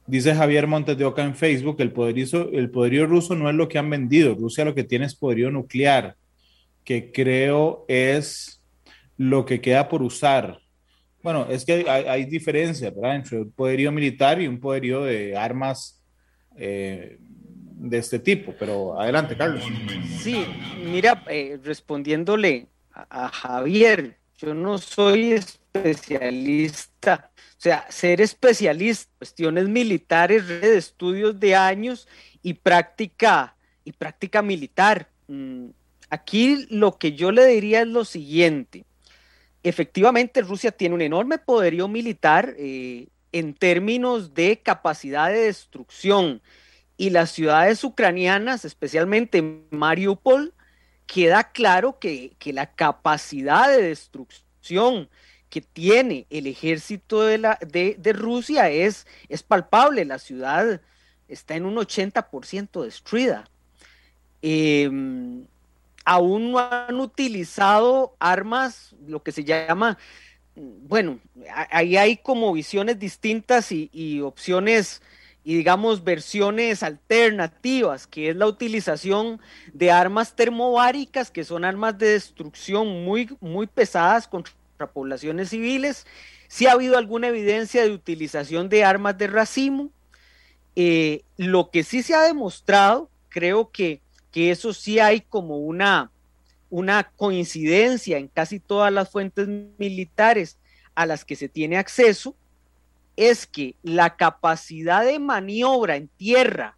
dice 0.05 0.35
Javier 0.35 0.67
Montes 0.67 0.99
de 0.99 1.05
Oca 1.05 1.23
en 1.23 1.37
Facebook, 1.37 1.77
el 1.79 1.93
poderío, 1.93 2.51
el 2.53 2.71
poderío 2.71 3.07
ruso 3.07 3.37
no 3.37 3.49
es 3.49 3.55
lo 3.55 3.69
que 3.69 3.79
han 3.79 3.89
vendido, 3.89 4.35
Rusia 4.35 4.65
lo 4.65 4.75
que 4.75 4.83
tiene 4.83 5.07
es 5.07 5.15
poderío 5.15 5.53
nuclear, 5.53 6.17
que 6.83 7.13
creo 7.13 7.85
es 7.87 8.61
lo 9.17 9.45
que 9.45 9.61
queda 9.61 9.89
por 9.89 10.03
usar. 10.03 10.59
Bueno, 11.23 11.47
es 11.51 11.65
que 11.65 11.85
hay, 11.89 12.05
hay 12.05 12.25
diferencias, 12.25 12.95
¿verdad? 12.95 13.17
Entre 13.17 13.39
un 13.39 13.51
poderío 13.53 13.93
militar 13.93 14.41
y 14.41 14.47
un 14.47 14.59
poderío 14.59 15.03
de 15.05 15.37
armas 15.37 16.01
eh, 16.57 17.19
de 17.19 17.99
este 17.99 18.19
tipo, 18.19 18.55
pero 18.59 19.01
adelante, 19.01 19.37
Carlos. 19.37 19.65
Sí, 20.19 20.45
mira, 20.85 21.25
eh, 21.29 21.59
respondiéndole 21.65 22.67
a, 22.93 23.29
Javier, 23.29 24.19
yo 24.37 24.53
no 24.53 24.77
soy 24.77 25.33
especialista, 25.33 27.31
o 27.37 27.61
sea, 27.61 27.87
ser 27.89 28.21
especialista, 28.21 29.11
cuestiones 29.17 29.69
militares, 29.69 30.47
de 30.47 30.77
estudios 30.77 31.41
de 31.41 31.55
años 31.57 32.07
y 32.43 32.53
práctica, 32.53 33.57
y 33.85 33.93
práctica 33.93 34.43
militar. 34.43 35.09
Mm, 35.29 35.69
aquí 36.11 36.67
lo 36.69 36.99
que 36.99 37.13
yo 37.13 37.33
le 37.33 37.47
diría 37.47 37.81
es 37.81 37.89
lo 37.89 38.05
siguiente. 38.05 38.85
Efectivamente, 39.63 40.41
Rusia 40.43 40.71
tiene 40.73 40.95
un 40.95 41.03
enorme 41.03 41.39
poderío 41.39 41.87
militar 41.89 42.55
eh, 42.59 43.09
en 43.33 43.55
términos 43.55 44.35
de 44.35 44.61
capacidad 44.61 45.31
de 45.31 45.41
destrucción 45.41 46.41
y 46.97 47.11
las 47.11 47.31
ciudades 47.31 47.83
ucranianas, 47.85 48.65
especialmente 48.65 49.43
Mariupol, 49.71 50.53
queda 51.07 51.45
claro 51.45 51.99
que, 51.99 52.37
la 52.45 52.73
capacidad 52.73 53.69
de 53.69 53.83
destrucción 53.83 55.09
que 55.49 55.61
tiene 55.61 56.27
el 56.31 56.47
ejército 56.47 57.23
de, 57.23 57.39
la, 57.39 57.59
de, 57.67 58.13
Rusia 58.13 58.71
es, 58.71 59.07
es 59.29 59.43
palpable. 59.43 60.05
La 60.05 60.19
ciudad 60.19 60.81
está 61.27 61.57
en 61.57 61.65
un 61.65 61.77
80% 61.77 62.85
destruida. 62.85 63.49
Em, 64.43 65.47
aún 66.05 66.53
no 66.53 66.59
han 66.59 67.01
utilizado 67.01 68.17
armas, 68.19 68.95
lo 69.07 69.23
que 69.23 69.33
se 69.33 69.45
llama, 69.45 69.99
bueno, 70.57 71.21
ahí 71.71 71.97
hay 71.97 72.17
como 72.17 72.53
visiones 72.53 72.99
distintas 72.99 73.71
y, 73.73 74.21
opciones 74.21 75.03
y 75.43 75.57
digamos 75.57 76.05
versiones 76.05 76.83
alternativas, 76.83 78.07
que 78.07 78.31
es 78.31 78.37
la 78.37 78.47
utilización 78.47 79.41
de 79.73 79.91
armas 79.91 80.37
termobáricas, 80.37 81.31
que 81.31 81.45
son 81.45 81.65
armas 81.65 81.97
de 81.99 82.09
destrucción 82.09 83.05
muy, 83.05 83.35
muy 83.41 83.67
pesadas 83.67 84.29
contra 84.29 84.53
poblaciones 84.93 85.51
civiles. 85.51 86.07
Si 86.49 86.67
ha 86.67 86.73
habido 86.73 86.99
alguna 86.99 87.29
evidencia 87.29 87.83
de 87.83 87.93
utilización 87.93 88.69
de 88.69 88.85
armas 88.85 89.17
de 89.17 89.27
racimo. 89.29 89.91
Eh, 90.77 91.25
lo 91.37 91.71
que 91.71 91.83
sí 91.83 92.03
se 92.03 92.15
ha 92.15 92.23
demostrado, 92.23 93.11
creo 93.29 93.71
que, 93.71 94.03
que 94.31 94.51
eso 94.51 94.73
sí 94.73 94.99
hay 94.99 95.21
como 95.21 95.59
una, 95.59 96.11
una 96.69 97.05
coincidencia 97.17 98.19
en 98.19 98.29
casi 98.29 98.61
todas 98.61 98.93
las 98.93 99.11
fuentes 99.11 99.49
militares 99.79 100.59
a 100.95 101.07
las 101.07 101.25
que 101.25 101.37
se 101.37 101.49
tiene 101.49 101.79
acceso, 101.79 102.37
es 103.17 103.47
que 103.47 103.77
la 103.83 104.17
capacidad 104.17 105.05
de 105.05 105.19
maniobra 105.19 105.97
en 105.97 106.09
tierra 106.09 106.77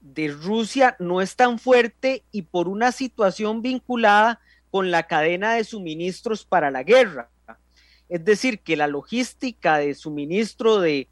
de 0.00 0.28
Rusia 0.28 0.96
no 0.98 1.20
es 1.20 1.36
tan 1.36 1.58
fuerte 1.58 2.24
y 2.32 2.42
por 2.42 2.68
una 2.68 2.92
situación 2.92 3.62
vinculada 3.62 4.40
con 4.70 4.90
la 4.90 5.06
cadena 5.06 5.54
de 5.54 5.64
suministros 5.64 6.44
para 6.44 6.70
la 6.70 6.82
guerra. 6.82 7.30
Es 8.08 8.24
decir, 8.24 8.60
que 8.60 8.76
la 8.76 8.88
logística 8.88 9.78
de 9.78 9.94
suministro 9.94 10.80
de, 10.80 11.08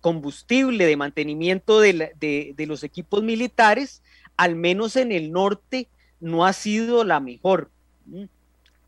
combustible, 0.00 0.86
de 0.86 0.96
mantenimiento 0.96 1.80
de, 1.80 2.12
de, 2.18 2.66
los 2.66 2.84
equipos 2.84 3.22
militares, 3.22 4.02
al 4.38 4.56
menos 4.56 4.96
en 4.96 5.12
el 5.12 5.32
norte, 5.32 5.90
no 6.20 6.46
ha 6.46 6.54
sido 6.54 7.04
la 7.04 7.20
mejor 7.20 7.70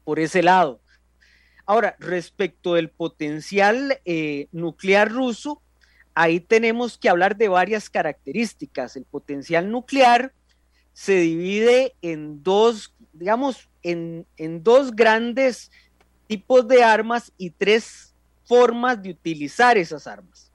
por 0.05 0.19
ese 0.19 0.43
lado. 0.43 0.81
Ahora, 1.67 1.97
respecto 1.99 2.75
del 2.75 2.89
potencial 2.89 4.01
eh, 4.05 4.49
nuclear 4.53 5.11
ruso, 5.11 5.61
ahí 6.15 6.41
tenemos 6.41 6.99
que 6.99 7.09
hablar 7.09 7.37
de 7.37 7.49
varias 7.49 7.91
características. 7.91 8.97
El 8.97 9.05
potencial 9.05 9.71
nuclear 9.71 10.33
se 10.93 11.17
divide 11.17 11.95
en 12.01 12.43
dos, 12.43 12.95
digamos, 13.13 13.69
en, 13.83 14.27
dos 14.63 14.93
grandes 14.93 15.71
tipos 16.27 16.67
de 16.69 16.85
armas 16.85 17.33
y 17.39 17.51
tres 17.51 18.15
formas 18.45 19.03
de 19.03 19.11
utilizar 19.11 19.79
esas 19.79 20.07
armas. 20.07 20.53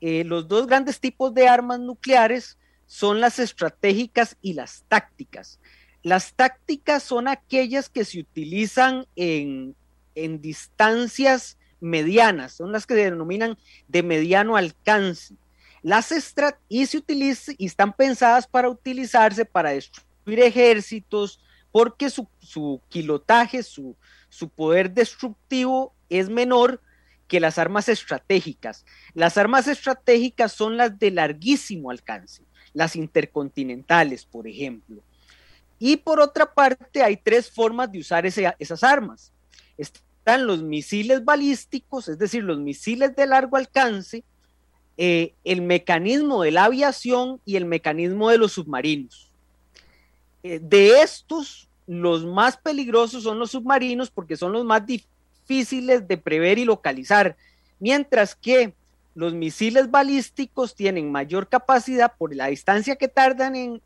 Eh, 0.00 0.24
los 0.24 0.48
dos 0.48 0.66
grandes 0.66 0.98
tipos 0.98 1.32
de 1.32 1.48
armas 1.48 1.78
nucleares 1.78 2.58
son 2.86 3.20
las 3.20 3.38
estratégicas 3.38 4.36
y 4.40 4.54
las 4.54 4.84
tácticas. 4.88 5.60
Las 6.02 6.34
tácticas 6.34 7.02
son 7.02 7.28
aquellas 7.28 7.88
que 7.88 8.04
se 8.04 8.20
utilizan 8.20 9.06
en 9.16 9.74
en 10.16 10.40
distancias 10.40 11.56
medianas, 11.78 12.54
son 12.54 12.72
las 12.72 12.86
que 12.86 12.94
se 12.94 13.04
denominan 13.04 13.56
de 13.86 14.02
mediano 14.02 14.56
alcance. 14.56 15.36
Las 15.82 16.10
estrat 16.10 16.58
y 16.68 16.86
se 16.86 16.98
utilizan 16.98 17.54
y 17.58 17.66
están 17.66 17.92
pensadas 17.92 18.48
para 18.48 18.68
utilizarse 18.68 19.44
para 19.44 19.70
destruir 19.70 20.40
ejércitos, 20.40 21.40
porque 21.70 22.10
su, 22.10 22.26
su 22.40 22.80
kilotaje, 22.88 23.62
su, 23.62 23.94
su 24.28 24.48
poder 24.48 24.90
destructivo 24.90 25.94
es 26.08 26.28
menor 26.28 26.80
que 27.28 27.38
las 27.38 27.58
armas 27.58 27.88
estratégicas. 27.88 28.84
Las 29.12 29.36
armas 29.36 29.68
estratégicas 29.68 30.52
son 30.52 30.76
las 30.76 30.98
de 30.98 31.10
larguísimo 31.10 31.90
alcance, 31.90 32.42
las 32.76 32.94
intercontinentales, 32.94 34.24
por 34.24 34.46
ejemplo. 34.46 35.02
Y 35.78 35.96
por 35.96 36.20
otra 36.20 36.52
parte, 36.52 37.02
hay 37.02 37.16
tres 37.16 37.50
formas 37.50 37.90
de 37.90 37.98
usar 37.98 38.24
esas 38.26 38.84
armas 38.84 39.32
están 40.26 40.48
los 40.48 40.60
misiles 40.60 41.24
balísticos, 41.24 42.08
es 42.08 42.18
decir, 42.18 42.42
los 42.42 42.58
misiles 42.58 43.14
de 43.14 43.26
largo 43.28 43.56
alcance, 43.56 44.24
eh, 44.96 45.34
el 45.44 45.62
mecanismo 45.62 46.42
de 46.42 46.50
la 46.50 46.64
aviación 46.64 47.40
y 47.44 47.54
el 47.54 47.64
mecanismo 47.64 48.28
de 48.28 48.38
los 48.38 48.50
submarinos. 48.50 49.30
Eh, 50.42 50.58
de 50.60 51.00
estos, 51.00 51.68
los 51.86 52.24
más 52.24 52.56
peligrosos 52.56 53.22
son 53.22 53.38
los 53.38 53.52
submarinos 53.52 54.10
porque 54.10 54.36
son 54.36 54.50
los 54.50 54.64
más 54.64 54.84
difíciles 54.84 56.08
de 56.08 56.16
prever 56.16 56.58
y 56.58 56.64
localizar, 56.64 57.36
mientras 57.78 58.34
que 58.34 58.74
los 59.16 59.32
misiles 59.32 59.90
balísticos 59.90 60.74
tienen 60.74 61.10
mayor 61.10 61.48
capacidad 61.48 62.12
por 62.18 62.36
la 62.36 62.48
distancia 62.48 62.96
que 62.96 63.08
tardan 63.08 63.56
en, 63.56 63.80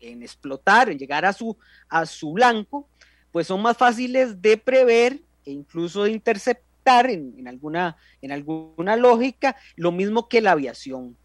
explotar, 0.00 0.88
en 0.88 0.98
llegar 0.98 1.26
a 1.26 1.34
su, 1.34 1.58
a 1.90 2.06
su 2.06 2.32
blanco, 2.32 2.88
pues 3.32 3.46
son 3.46 3.60
más 3.60 3.76
fáciles 3.76 4.40
de 4.40 4.56
prever 4.56 5.20
e 5.44 5.50
incluso 5.50 6.04
de 6.04 6.12
interceptar 6.12 7.10
en, 7.10 7.46
alguna, 7.46 7.98
en 8.22 8.32
alguna 8.32 8.96
lógica, 8.96 9.56
lo 9.76 9.92
mismo 9.92 10.26
que 10.26 10.40
la 10.40 10.52
aviación. 10.52 11.18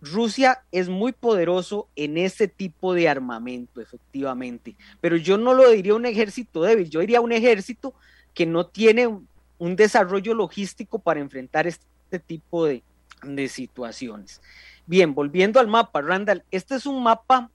Rusia 0.00 0.64
es 0.72 0.88
muy 0.88 1.12
poderoso 1.12 1.88
en 1.94 2.18
ese 2.18 2.48
tipo 2.48 2.94
de 2.94 3.08
armamento, 3.08 3.80
efectivamente, 3.80 4.74
pero 5.00 5.16
yo 5.16 5.38
no 5.38 5.54
lo 5.54 5.70
diría 5.70 5.94
un 5.94 6.04
ejército 6.04 6.62
débil, 6.62 6.90
yo 6.90 6.98
diría 6.98 7.20
un 7.20 7.30
ejército 7.30 7.94
que 8.34 8.44
no 8.44 8.66
tiene 8.66 9.06
un 9.06 9.76
desarrollo 9.76 10.34
logístico 10.34 10.98
para 10.98 11.20
enfrentar 11.20 11.68
este 11.68 11.91
tipo 12.18 12.66
de, 12.66 12.82
de 13.22 13.48
situaciones. 13.48 14.40
Bien, 14.86 15.14
volviendo 15.14 15.60
al 15.60 15.68
mapa, 15.68 16.02
Randall, 16.02 16.44
este 16.50 16.74
es 16.74 16.86
un 16.86 17.02
mapa 17.02 17.50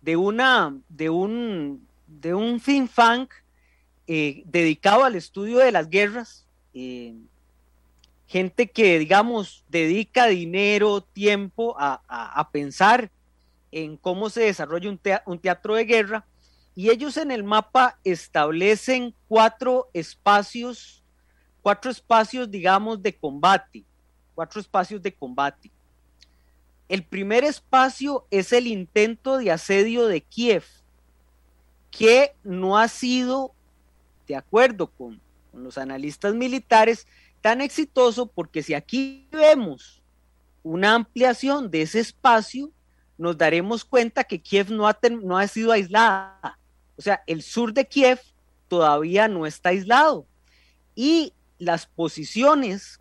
de 0.00 0.16
una, 0.16 0.76
de 0.88 1.10
un, 1.10 1.86
de 2.06 2.34
un 2.34 2.58
think 2.60 2.90
tank 2.92 3.32
eh, 4.06 4.42
dedicado 4.46 5.04
al 5.04 5.14
estudio 5.14 5.58
de 5.58 5.72
las 5.72 5.88
guerras, 5.88 6.46
eh, 6.74 7.14
gente 8.26 8.68
que, 8.68 8.98
digamos, 8.98 9.64
dedica 9.68 10.26
dinero, 10.26 11.00
tiempo 11.00 11.76
a, 11.78 12.48
pensar 12.52 13.10
en 13.70 13.96
cómo 13.96 14.30
se 14.30 14.42
desarrolla 14.42 14.90
un, 15.26 15.38
teatro 15.38 15.74
de 15.74 15.84
guerra, 15.84 16.26
y 16.74 16.90
ellos 16.90 17.16
en 17.16 17.30
el 17.30 17.44
mapa 17.44 17.98
establecen 18.04 19.14
cuatro 19.28 19.90
espacios, 19.92 21.04
cuatro 21.60 21.90
espacios, 21.90 22.50
digamos, 22.50 23.02
de 23.02 23.16
combate, 23.16 23.84
cuatro 24.40 24.58
espacios 24.58 25.02
de 25.02 25.12
combate. 25.12 25.70
El 26.88 27.04
primer 27.04 27.44
espacio 27.44 28.26
es 28.30 28.54
el 28.54 28.68
intento 28.68 29.36
de 29.36 29.50
asedio 29.50 30.06
de 30.06 30.22
Kiev, 30.22 30.64
que 31.90 32.34
no 32.42 32.78
ha 32.78 32.88
sido 32.88 33.52
de 34.26 34.36
acuerdo 34.36 34.86
con, 34.86 35.20
los 35.52 35.76
analistas 35.76 36.34
militares, 36.34 37.06
tan 37.42 37.60
exitoso 37.60 38.24
porque 38.24 38.62
si 38.62 38.72
aquí 38.72 39.28
vemos 39.30 40.00
una 40.62 40.94
ampliación 40.94 41.70
de 41.70 41.82
ese 41.82 42.00
espacio, 42.00 42.70
nos 43.18 43.36
daremos 43.36 43.84
cuenta 43.84 44.24
que 44.24 44.40
Kiev 44.40 44.70
no 44.70 44.88
ha, 44.88 44.98
no 45.20 45.36
ha 45.36 45.46
sido 45.48 45.70
aislada. 45.70 46.58
O 46.96 47.02
sea, 47.02 47.22
el 47.26 47.42
sur 47.42 47.74
de 47.74 47.86
Kiev 47.86 48.20
todavía 48.68 49.28
no 49.28 49.44
está 49.44 49.68
aislado. 49.68 50.24
Y 50.94 51.34
las 51.58 51.84
posiciones 51.84 53.00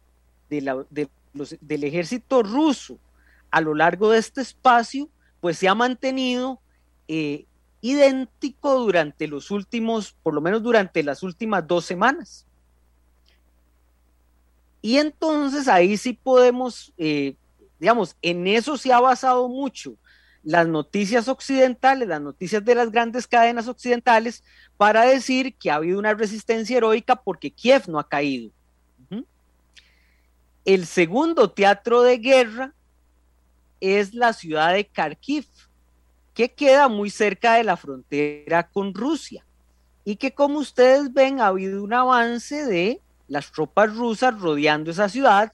del 1.34 1.84
ejército 1.84 2.44
ruso 2.44 2.98
a 3.52 3.62
lo 3.62 3.74
largo 3.74 4.12
de 4.12 4.20
este 4.20 4.42
espacio, 4.42 5.10
pues 5.42 5.58
se 5.58 5.68
ha 5.68 5.76
mantenido 5.76 6.60
eh, 7.08 7.46
idéntico 7.82 8.76
durante 8.80 9.28
los 9.28 9.52
últimos, 9.52 10.16
por 10.24 10.34
lo 10.34 10.42
menos 10.42 10.62
durante 10.62 11.04
las 11.04 11.24
últimas 11.24 11.66
dos 11.68 11.86
semanas. 11.86 12.46
Y 14.82 14.98
entonces 14.98 15.68
ahí 15.68 15.98
sí 15.98 16.14
podemos, 16.14 16.94
eh, 16.98 17.36
digamos, 17.80 18.16
en 18.22 18.48
eso 18.48 18.78
se 18.78 18.94
ha 18.94 19.00
basado 19.00 19.50
mucho 19.50 19.96
las 20.44 20.68
noticias 20.68 21.28
occidentales, 21.28 22.08
las 22.08 22.22
noticias 22.22 22.64
de 22.64 22.76
las 22.76 22.92
grandes 22.92 23.28
cadenas 23.28 23.68
occidentales, 23.68 24.44
para 24.78 25.04
decir 25.04 25.54
que 25.56 25.70
ha 25.70 25.76
habido 25.76 26.00
una 26.00 26.14
resistencia 26.14 26.78
heroica 26.78 27.18
porque 27.18 27.52
Kiev 27.52 27.90
no 27.90 28.00
ha 28.00 28.08
caído. 28.08 28.52
El 30.70 30.86
segundo 30.86 31.50
teatro 31.50 32.04
de 32.04 32.20
guerra 32.20 32.76
es 33.80 34.14
la 34.14 34.34
ciudad 34.34 34.72
de 34.72 34.86
Kharkiv, 34.86 35.48
que 36.36 36.54
queda 36.54 36.88
muy 36.88 37.10
cerca 37.10 37.56
de 37.56 37.64
la 37.64 37.76
frontera 37.76 38.70
con 38.70 38.94
Rusia 38.94 39.44
y 40.06 40.18
que 40.18 40.32
como 40.32 40.60
ustedes 40.60 41.12
ven 41.12 41.42
ha 41.42 41.48
habido 41.48 41.84
un 41.84 41.92
avance 41.92 42.68
de 42.68 43.02
las 43.28 43.52
tropas 43.52 43.96
rusas 43.96 44.40
rodeando 44.40 44.92
esa 44.92 45.10
ciudad, 45.10 45.54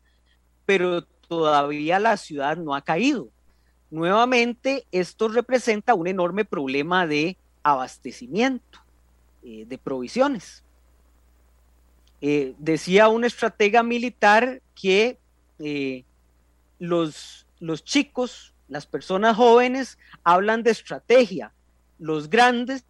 pero 0.65 1.05
todavía 1.05 1.98
la 1.98 2.17
ciudad 2.17 2.57
no 2.57 2.75
ha 2.75 2.81
caído. 2.81 3.29
Nuevamente, 3.89 4.86
esto 4.91 5.29
representa 5.29 5.93
un 5.93 6.07
enorme 6.07 6.43
problema 6.43 7.07
de 7.07 7.38
abastecimiento, 7.63 8.79
eh, 9.43 9.63
de 9.65 9.77
provisiones. 9.77 10.64
Eh, 12.27 12.55
decía 12.58 13.08
un 13.08 13.24
estratega 13.24 13.84
militar 13.84 14.60
que 14.74 15.20
eh, 15.60 16.05
los, 16.79 17.46
los 17.60 17.84
chicos, 17.84 18.55
las 18.67 18.88
personas 18.88 19.38
jóvenes, 19.38 20.00
hablan 20.24 20.63
de 20.63 20.72
estrategia, 20.72 21.53
los 22.00 22.27
grandes 22.27 22.84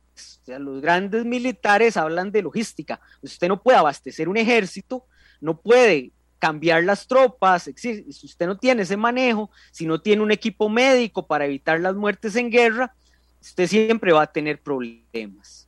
los 0.48 0.82
grandes 0.82 1.26
militares 1.26 1.98
hablan 1.98 2.32
de 2.32 2.44
logística. 2.44 3.02
Usted 3.22 3.50
no 3.50 3.62
puede 3.62 3.78
abastecer 3.78 4.30
un 4.30 4.38
ejército, 4.38 5.06
no 5.42 5.60
puede 5.60 6.14
cambiar 6.40 6.86
las 6.86 7.06
tropas, 7.06 7.70
si 7.76 8.06
usted 8.08 8.48
no 8.48 8.58
tiene 8.58 8.84
ese 8.84 8.96
manejo, 8.96 9.52
si 9.70 9.86
no 9.86 10.00
tiene 10.00 10.22
un 10.22 10.32
equipo 10.32 10.70
médico 10.70 11.28
para 11.28 11.44
evitar 11.44 11.82
las 11.82 11.94
muertes 11.94 12.38
en 12.38 12.50
guerra, 12.50 12.96
usted 13.42 13.68
siempre 13.68 14.14
va 14.14 14.22
a 14.22 14.32
tener 14.32 14.62
problemas. 14.62 15.68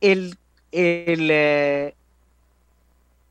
El, 0.00 0.36
eh, 0.72 1.94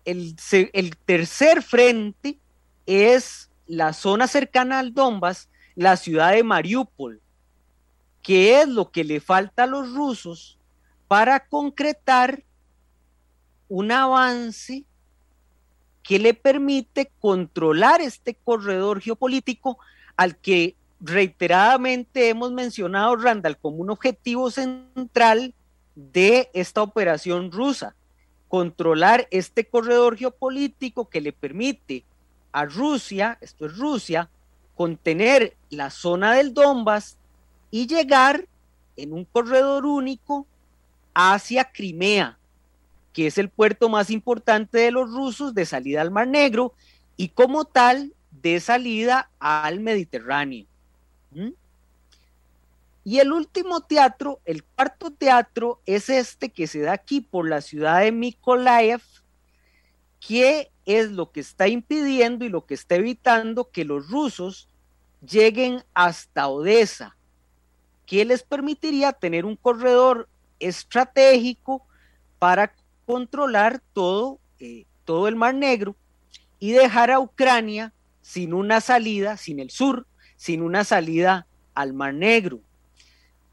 el, 0.07 0.95
tercer 1.05 1.61
frente 1.61 2.39
es 2.85 3.49
la 3.65 3.91
zona 3.91 4.27
cercana 4.27 4.79
al 4.79 4.93
Donbass, 4.93 5.49
la 5.75 5.97
ciudad 5.97 6.31
de 6.31 6.43
Mariupol, 6.43 7.21
que 8.21 8.61
es 8.61 8.69
lo 8.69 8.89
que 8.89 9.03
le 9.03 9.19
falta 9.19 9.63
a 9.63 9.67
los 9.67 9.93
rusos 9.93 10.57
para 11.09 11.45
concretar 11.45 12.43
un 13.67 13.91
avance 13.91 14.85
que 16.03 16.19
le 16.19 16.33
permite 16.33 17.11
controlar 17.19 17.99
este 17.99 18.33
corredor 18.33 19.01
geopolítico 19.01 19.77
al 20.15 20.37
que 20.37 20.77
reiteradamente 21.01 22.29
hemos 22.29 22.53
mencionado, 22.53 23.17
Randall, 23.17 23.57
como 23.57 23.77
un 23.77 23.89
objetivo 23.89 24.49
central 24.49 25.53
de 25.95 26.49
esta 26.53 26.81
operación 26.81 27.51
rusa, 27.51 27.93
controlar 28.47 29.27
este 29.31 29.65
corredor 29.65 30.17
geopolítico 30.17 31.09
que 31.09 31.21
le 31.21 31.33
permite 31.33 32.03
a 32.51 32.65
Rusia, 32.65 33.37
esto 33.41 33.65
es 33.65 33.77
Rusia, 33.77 34.29
contener 34.75 35.55
la 35.69 35.89
zona 35.89 36.33
del 36.33 36.53
Donbass 36.53 37.17
y 37.71 37.87
llegar 37.87 38.47
en 38.95 39.13
un 39.13 39.25
corredor 39.25 39.85
único 39.85 40.47
hacia 41.13 41.65
Crimea, 41.71 42.37
que 43.13 43.27
es 43.27 43.37
el 43.37 43.49
puerto 43.49 43.89
más 43.89 44.09
importante 44.09 44.77
de 44.77 44.91
los 44.91 45.11
rusos 45.11 45.53
de 45.53 45.65
salida 45.65 46.01
al 46.01 46.11
Mar 46.11 46.27
Negro 46.27 46.73
y 47.15 47.29
como 47.29 47.65
tal 47.65 48.13
de 48.31 48.59
salida 48.59 49.29
al 49.39 49.79
Mediterráneo. 49.79 50.65
¿Mm? 51.31 51.49
Y 53.07 53.19
el 53.19 53.31
último 53.31 53.79
teatro, 53.79 54.41
el 54.43 54.65
cuarto 54.65 55.11
teatro, 55.11 55.81
es 55.85 56.09
este 56.09 56.49
que 56.49 56.67
se 56.67 56.81
da 56.81 56.91
aquí 56.91 57.21
por 57.21 57.47
la 57.47 57.61
ciudad 57.61 58.01
de 58.01 58.11
Mykolaiv, 58.11 59.01
que 60.19 60.73
es 60.85 61.11
lo 61.11 61.31
que 61.31 61.39
está 61.39 61.69
impidiendo 61.69 62.43
y 62.43 62.49
lo 62.49 62.65
que 62.65 62.73
está 62.73 62.95
evitando 62.95 63.71
que 63.71 63.85
los 63.85 64.09
rusos 64.09 64.67
lleguen 65.25 65.85
hasta 65.93 66.49
Odessa, 66.49 67.15
que 68.05 68.25
les 68.25 68.43
permitiría 68.43 69.13
tener 69.13 69.45
un 69.45 69.55
corredor 69.55 70.27
estratégico 70.59 71.87
para 72.39 72.75
controlar 73.05 73.81
todo, 73.93 74.41
eh, 74.59 74.83
todo 75.05 75.29
el 75.29 75.37
Mar 75.37 75.55
Negro 75.55 75.95
y 76.59 76.73
dejar 76.73 77.11
a 77.11 77.21
Ucrania 77.21 77.93
sin 78.21 78.53
una 78.53 78.81
salida, 78.81 79.37
sin 79.37 79.61
el 79.61 79.69
sur, 79.69 80.05
sin 80.35 80.61
una 80.61 80.83
salida 80.83 81.47
al 81.73 81.93
Mar 81.93 82.13
Negro. 82.13 82.66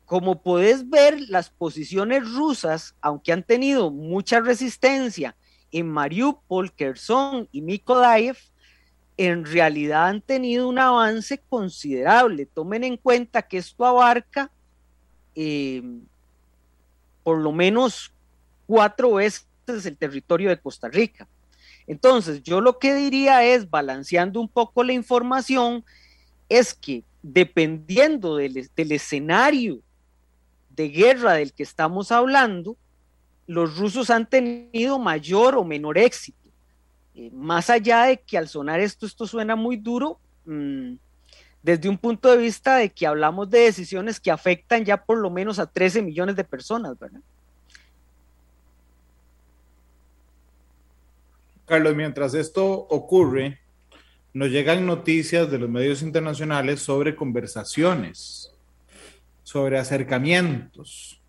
Como 0.07 0.43
puedes 0.43 0.89
ver, 0.89 1.21
las 1.29 1.51
posiciones 1.51 2.31
rusas, 2.31 2.95
aunque 3.01 3.33
han 3.33 3.43
tenido 3.43 3.91
mucha 3.91 4.41
resistencia 4.41 5.35
en 5.73 5.89
Mariupol, 5.89 6.73
Kherson 6.73 7.49
y 7.51 7.63
Mykolaiv, 7.63 8.37
en 9.17 9.45
realidad 9.45 10.09
han 10.09 10.21
tenido 10.21 10.69
un 10.69 10.79
avance 10.79 11.41
considerable. 11.49 12.47
Tomen 12.47 12.85
en 12.85 12.97
cuenta 12.97 13.43
que 13.43 13.59
esto 13.59 13.85
abarca 13.85 14.51
eh, 15.35 15.83
por 17.23 17.39
lo 17.39 17.53
menos 17.53 18.13
cuatro 18.67 19.15
veces 19.15 19.47
el 19.67 19.97
territorio 19.97 20.51
de 20.51 20.61
Costa 20.61 20.89
Rica. 20.89 21.27
Entonces, 21.87 22.43
yo 22.43 22.61
lo 22.61 22.79
que 22.79 22.95
diría 22.95 23.45
es, 23.45 23.69
balanceando 23.69 24.41
un 24.41 24.49
poco 24.49 24.85
la 24.85 24.93
información, 24.93 25.85
es 26.49 26.75
que 26.75 27.05
dependiendo 27.23 28.37
del, 28.37 28.69
escenario 28.77 29.81
de 30.75 30.89
guerra 30.89 31.35
del 31.35 31.53
que 31.53 31.63
estamos 31.63 32.11
hablando, 32.11 32.77
los 33.47 33.77
rusos 33.77 34.11
han 34.11 34.29
tenido 34.29 34.99
mayor 34.99 35.57
o 35.57 35.65
menor 35.65 35.99
éxito. 35.99 36.51
Eh, 37.15 37.31
más 37.33 37.71
allá 37.71 38.05
de 38.05 38.19
que 38.19 38.39
al 38.39 38.49
sonar 38.49 38.81
esto, 38.81 39.07
esto 39.07 39.27
suena 39.27 39.55
muy 39.55 39.77
duro, 39.77 40.19
mm, 40.47 40.95
desde 41.63 41.89
un 41.89 41.97
punto 41.97 42.31
de 42.31 42.37
vista 42.39 42.77
de 42.77 42.91
que 42.91 43.07
hablamos 43.07 43.49
de 43.49 43.61
decisiones 43.61 44.21
que 44.21 44.31
afectan 44.31 44.85
ya 44.85 45.05
por 45.05 45.19
lo 45.19 45.31
menos 45.31 45.59
a 45.59 45.67
13 45.67 46.03
millones 46.03 46.37
de 46.37 46.45
personas, 46.45 46.99
¿verdad? 46.99 47.21
Carlos, 51.65 51.95
mientras 51.97 52.35
esto 52.35 52.67
ocurre, 52.67 53.59
nos 54.35 54.51
llegan 54.51 54.85
noticias 54.85 55.51
de 55.51 55.59
los 55.59 55.71
medios 55.71 56.03
internacionales 56.03 56.81
sobre 56.81 57.17
conversaciones, 57.17 58.54
sobre 59.45 59.79
acercamientos. 59.79 61.21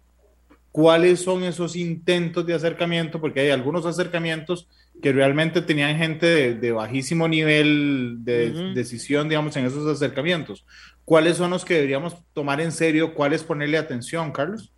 ¿Cuáles 0.72 1.22
son 1.22 1.44
esos 1.44 1.76
intentos 1.76 2.46
de 2.46 2.56
acercamiento? 2.56 3.22
Porque 3.22 3.42
hay 3.42 3.50
algunos 3.52 3.86
acercamientos 3.86 4.68
que 5.02 5.14
realmente 5.14 5.62
tenían 5.62 5.98
gente 5.98 6.56
de, 6.56 6.72
bajísimo 6.72 7.28
nivel 7.28 8.18
de 8.20 8.74
decisión, 8.74 9.30
digamos, 9.30 9.56
en 9.56 9.66
esos 9.66 9.86
acercamientos. 9.88 10.66
¿Cuáles 11.06 11.38
son 11.38 11.52
los 11.52 11.64
que 11.64 11.76
deberíamos 11.76 12.18
tomar 12.34 12.60
en 12.60 12.72
serio? 12.72 13.14
¿Cuáles 13.14 13.44
ponerle 13.44 13.78
atención, 13.78 14.32
Carlos? 14.32 14.74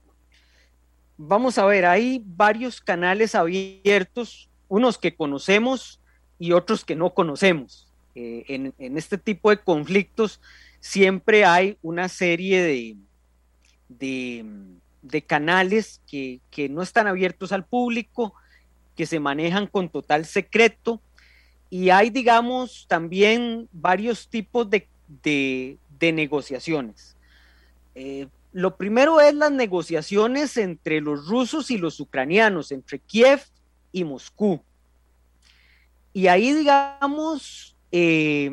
Vamos 1.18 1.58
a 1.58 1.66
ver, 1.66 1.86
hay 1.86 2.22
varios 2.24 2.82
canales 2.82 3.34
abiertos 3.34 4.50
unos 4.68 4.98
que 4.98 5.16
conocemos 5.16 6.02
y 6.38 6.52
otros 6.52 6.84
que 6.86 6.96
no 6.96 7.14
conocemos. 7.14 7.92
Eh, 8.16 8.74
en, 8.78 8.98
este 8.98 9.18
tipo 9.18 9.50
de 9.50 9.58
conflictos 9.58 10.42
siempre 10.80 11.46
hay 11.46 11.78
una 11.82 12.10
serie 12.10 12.62
de, 12.62 12.98
de, 13.90 14.46
canales 15.26 16.02
que, 16.10 16.42
no 16.70 16.82
están 16.82 17.08
abiertos 17.08 17.52
al 17.52 17.66
público, 17.66 18.34
que 18.96 19.06
se 19.06 19.20
manejan 19.20 19.68
con 19.68 19.90
total 19.90 20.26
secreto 20.26 21.02
y 21.70 21.90
hay, 21.90 22.10
digamos, 22.10 22.86
también 22.88 23.68
varios 23.72 24.28
tipos 24.30 24.68
de, 24.70 25.78
negociaciones. 26.00 27.16
Eh, 27.96 28.28
lo 28.54 28.78
primero 28.78 29.20
es 29.20 29.34
las 29.34 29.52
negociaciones 29.52 30.58
entre 30.58 31.02
los 31.02 31.28
rusos 31.28 31.70
y 31.70 31.78
los 31.78 32.00
ucranianos, 32.00 32.72
entre 32.72 33.00
Kiev 33.00 33.42
y 33.92 34.04
Moscú. 34.04 34.62
y 36.14 36.28
ahí, 36.28 36.54
digamos, 36.54 37.76
eh, 37.92 38.50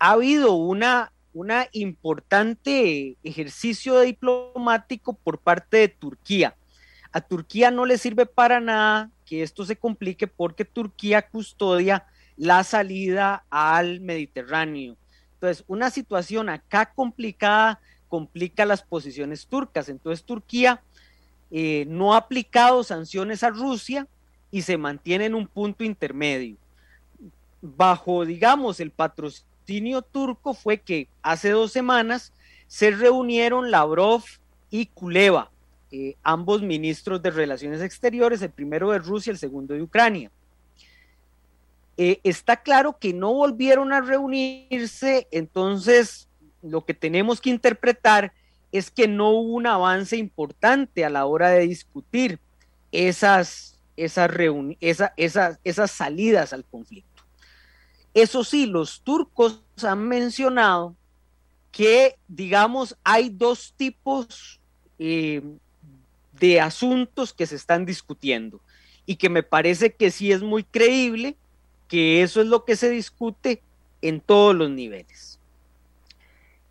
ha 0.00 0.12
habido 0.12 0.54
una, 0.54 1.12
una 1.32 1.68
importante 1.72 3.16
ejercicio 3.22 4.00
diplomático 4.00 5.12
por 5.12 5.38
parte 5.38 5.78
de 5.78 5.88
Turquía. 5.88 6.56
A 7.12 7.20
Turquía 7.20 7.70
no 7.70 7.86
le 7.86 7.98
sirve 7.98 8.26
para 8.26 8.60
nada 8.60 9.10
que 9.24 9.42
esto 9.42 9.64
se 9.64 9.76
complique 9.76 10.26
porque 10.26 10.64
Turquía 10.64 11.22
custodia 11.22 12.06
la 12.36 12.64
salida 12.64 13.44
al 13.50 14.00
Mediterráneo. 14.00 14.96
Entonces, 15.34 15.64
una 15.68 15.90
situación 15.90 16.48
acá 16.48 16.92
complicada 16.92 17.80
complica 18.08 18.64
las 18.66 18.82
posiciones 18.82 19.46
turcas. 19.46 19.88
Entonces, 19.88 20.24
Turquía 20.24 20.82
eh, 21.50 21.84
no 21.88 22.14
ha 22.14 22.18
aplicado 22.18 22.82
sanciones 22.82 23.42
a 23.42 23.50
Rusia 23.50 24.06
y 24.50 24.62
se 24.62 24.76
mantiene 24.76 25.26
en 25.26 25.34
un 25.34 25.46
punto 25.46 25.84
intermedio. 25.84 26.56
Bajo, 27.62 28.24
digamos, 28.24 28.80
el 28.80 28.90
patrocinio 28.90 29.49
turco 30.02 30.54
fue 30.54 30.78
que 30.78 31.08
hace 31.22 31.50
dos 31.50 31.72
semanas 31.72 32.32
se 32.66 32.90
reunieron 32.90 33.70
Lavrov 33.70 34.22
y 34.70 34.86
Kuleva, 34.86 35.50
eh, 35.90 36.16
ambos 36.22 36.62
ministros 36.62 37.22
de 37.22 37.30
Relaciones 37.30 37.82
Exteriores, 37.82 38.42
el 38.42 38.50
primero 38.50 38.90
de 38.90 38.98
Rusia, 38.98 39.30
el 39.30 39.38
segundo 39.38 39.74
de 39.74 39.82
Ucrania. 39.82 40.30
Eh, 41.96 42.20
está 42.22 42.56
claro 42.56 42.96
que 42.98 43.12
no 43.12 43.32
volvieron 43.34 43.92
a 43.92 44.00
reunirse, 44.00 45.28
entonces 45.30 46.28
lo 46.62 46.84
que 46.84 46.94
tenemos 46.94 47.40
que 47.40 47.50
interpretar 47.50 48.32
es 48.72 48.90
que 48.90 49.08
no 49.08 49.30
hubo 49.30 49.54
un 49.54 49.66
avance 49.66 50.16
importante 50.16 51.04
a 51.04 51.10
la 51.10 51.26
hora 51.26 51.50
de 51.50 51.66
discutir 51.66 52.38
esas, 52.92 53.78
esas, 53.96 54.30
esas, 55.16 55.58
esas 55.64 55.90
salidas 55.90 56.52
al 56.52 56.64
conflicto. 56.64 57.09
Eso 58.14 58.44
sí, 58.44 58.66
los 58.66 59.02
turcos 59.02 59.62
han 59.82 60.08
mencionado 60.08 60.96
que, 61.70 62.16
digamos, 62.28 62.96
hay 63.04 63.30
dos 63.30 63.74
tipos 63.76 64.60
eh, 64.98 65.42
de 66.38 66.60
asuntos 66.60 67.32
que 67.32 67.46
se 67.46 67.56
están 67.56 67.86
discutiendo 67.86 68.60
y 69.06 69.16
que 69.16 69.28
me 69.28 69.42
parece 69.42 69.94
que 69.94 70.10
sí 70.10 70.32
es 70.32 70.42
muy 70.42 70.64
creíble 70.64 71.36
que 71.88 72.22
eso 72.22 72.40
es 72.40 72.46
lo 72.46 72.64
que 72.64 72.76
se 72.76 72.90
discute 72.90 73.62
en 74.02 74.20
todos 74.20 74.54
los 74.54 74.70
niveles. 74.70 75.38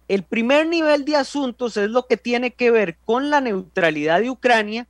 El 0.08 0.24
primer 0.24 0.68
nivel 0.68 1.06
de 1.06 1.16
asuntos 1.16 1.78
es 1.78 1.90
lo 1.90 2.08
que 2.08 2.18
tiene 2.18 2.52
que 2.52 2.72
ver 2.72 2.98
con 3.06 3.30
la 3.30 3.42
neutralidad 3.42 4.22
de 4.22 4.30
Ucrania 4.30 4.88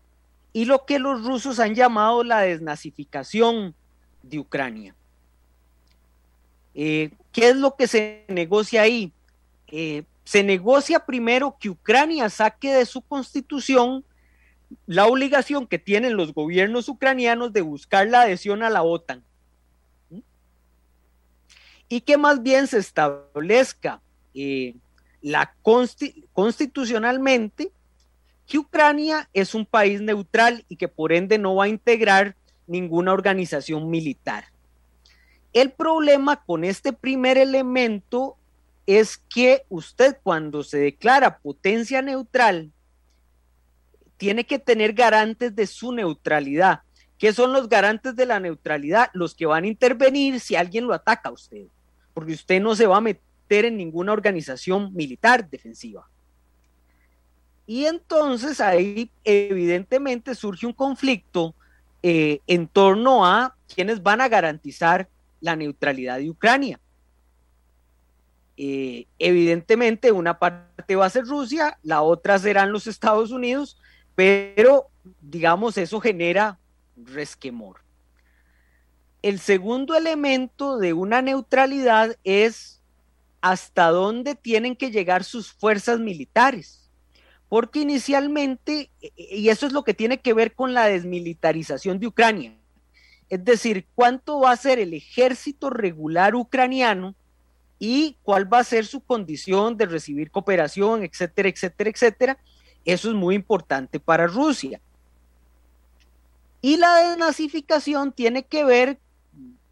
y 0.53 0.65
lo 0.65 0.85
que 0.85 0.97
los 0.97 1.25
rusos 1.25 1.59
han 1.59 1.75
llamado 1.75 2.23
la 2.23 2.41
desnazificación 2.41 3.75
de 4.23 4.39
Ucrania. 4.39 4.95
Eh, 6.73 7.11
¿Qué 7.31 7.49
es 7.49 7.55
lo 7.55 7.75
que 7.75 7.87
se 7.87 8.25
negocia 8.27 8.83
ahí? 8.83 9.13
Eh, 9.67 10.03
se 10.23 10.43
negocia 10.43 11.05
primero 11.05 11.57
que 11.59 11.69
Ucrania 11.69 12.29
saque 12.29 12.71
de 12.71 12.85
su 12.85 13.01
constitución 13.01 14.05
la 14.85 15.07
obligación 15.07 15.67
que 15.67 15.79
tienen 15.79 16.15
los 16.15 16.33
gobiernos 16.33 16.89
ucranianos 16.89 17.53
de 17.53 17.61
buscar 17.61 18.07
la 18.07 18.21
adhesión 18.21 18.61
a 18.63 18.69
la 18.69 18.83
OTAN. 18.83 19.23
Y 21.87 22.01
que 22.01 22.17
más 22.17 22.43
bien 22.43 22.67
se 22.67 22.77
establezca 22.77 24.01
eh, 24.35 24.75
la 25.21 25.55
constitucionalmente 26.33 27.71
que 28.45 28.59
Ucrania 28.59 29.27
es 29.33 29.55
un 29.55 29.65
país 29.65 30.01
neutral 30.01 30.65
y 30.69 30.75
que 30.75 30.87
por 30.87 31.13
ende 31.13 31.39
no 31.39 31.55
va 31.55 31.65
a 31.65 31.69
integrar 31.69 32.35
ninguna 32.67 33.13
organización 33.13 33.89
militar. 33.89 34.45
El 35.53 35.71
problema 35.71 36.43
con 36.43 36.63
este 36.63 36.93
primer 36.93 37.37
elemento 37.37 38.37
es 38.85 39.17
que 39.17 39.65
usted 39.69 40.17
cuando 40.23 40.63
se 40.63 40.79
declara 40.79 41.39
potencia 41.39 42.01
neutral 42.01 42.71
tiene 44.17 44.45
que 44.45 44.59
tener 44.59 44.93
garantes 44.93 45.55
de 45.55 45.65
su 45.65 45.91
neutralidad. 45.91 46.81
¿Qué 47.17 47.33
son 47.33 47.53
los 47.53 47.69
garantes 47.69 48.15
de 48.15 48.25
la 48.25 48.39
neutralidad? 48.39 49.09
Los 49.13 49.33
que 49.33 49.45
van 49.45 49.63
a 49.63 49.67
intervenir 49.67 50.39
si 50.39 50.55
alguien 50.55 50.87
lo 50.87 50.93
ataca 50.93 51.29
a 51.29 51.33
usted, 51.33 51.65
porque 52.13 52.33
usted 52.33 52.61
no 52.61 52.75
se 52.75 52.87
va 52.87 52.97
a 52.97 53.01
meter 53.01 53.65
en 53.65 53.77
ninguna 53.77 54.13
organización 54.13 54.93
militar 54.93 55.49
defensiva. 55.49 56.07
Y 57.65 57.85
entonces 57.85 58.61
ahí 58.61 59.11
evidentemente 59.23 60.33
surge 60.33 60.65
un 60.65 60.73
conflicto 60.73 61.53
eh, 62.01 62.39
en 62.47 62.67
torno 62.67 63.25
a 63.25 63.55
quienes 63.73 64.01
van 64.01 64.21
a 64.21 64.27
garantizar 64.27 65.07
la 65.41 65.55
neutralidad 65.55 66.17
de 66.17 66.29
Ucrania. 66.29 66.79
Eh, 68.57 69.07
evidentemente 69.19 70.11
una 70.11 70.37
parte 70.37 70.95
va 70.95 71.05
a 71.05 71.09
ser 71.09 71.25
Rusia, 71.25 71.77
la 71.81 72.01
otra 72.01 72.37
serán 72.37 72.73
los 72.73 72.87
Estados 72.87 73.31
Unidos, 73.31 73.77
pero 74.15 74.89
digamos 75.21 75.77
eso 75.77 76.01
genera 76.01 76.59
resquemor. 76.97 77.77
El 79.21 79.39
segundo 79.39 79.95
elemento 79.95 80.77
de 80.77 80.93
una 80.93 81.21
neutralidad 81.21 82.17
es 82.23 82.81
hasta 83.41 83.89
dónde 83.89 84.35
tienen 84.35 84.75
que 84.75 84.91
llegar 84.91 85.23
sus 85.23 85.51
fuerzas 85.51 85.99
militares. 85.99 86.89
Porque 87.47 87.79
inicialmente, 87.79 88.91
y 89.15 89.49
eso 89.49 89.65
es 89.65 89.73
lo 89.73 89.83
que 89.83 89.93
tiene 89.93 90.19
que 90.19 90.33
ver 90.33 90.53
con 90.53 90.73
la 90.73 90.85
desmilitarización 90.85 91.99
de 91.99 92.07
Ucrania, 92.07 92.58
es 93.29 93.45
decir, 93.45 93.85
cuánto 93.95 94.39
va 94.39 94.51
a 94.51 94.57
ser 94.57 94.79
el 94.79 94.93
ejército 94.93 95.69
regular 95.69 96.35
ucraniano 96.35 97.15
y 97.77 98.17
cuál 98.23 98.51
va 98.51 98.59
a 98.59 98.63
ser 98.63 98.85
su 98.85 99.01
condición 99.01 99.77
de 99.77 99.85
recibir 99.85 100.31
cooperación, 100.31 101.03
etcétera, 101.03 101.49
etcétera, 101.49 101.89
etcétera. 101.89 102.37
Eso 102.85 103.09
es 103.09 103.15
muy 103.15 103.35
importante 103.35 103.99
para 103.99 104.27
Rusia. 104.27 104.81
Y 106.61 106.77
la 106.77 107.09
desnazificación 107.09 108.11
tiene 108.11 108.43
que 108.43 108.65
ver 108.65 108.99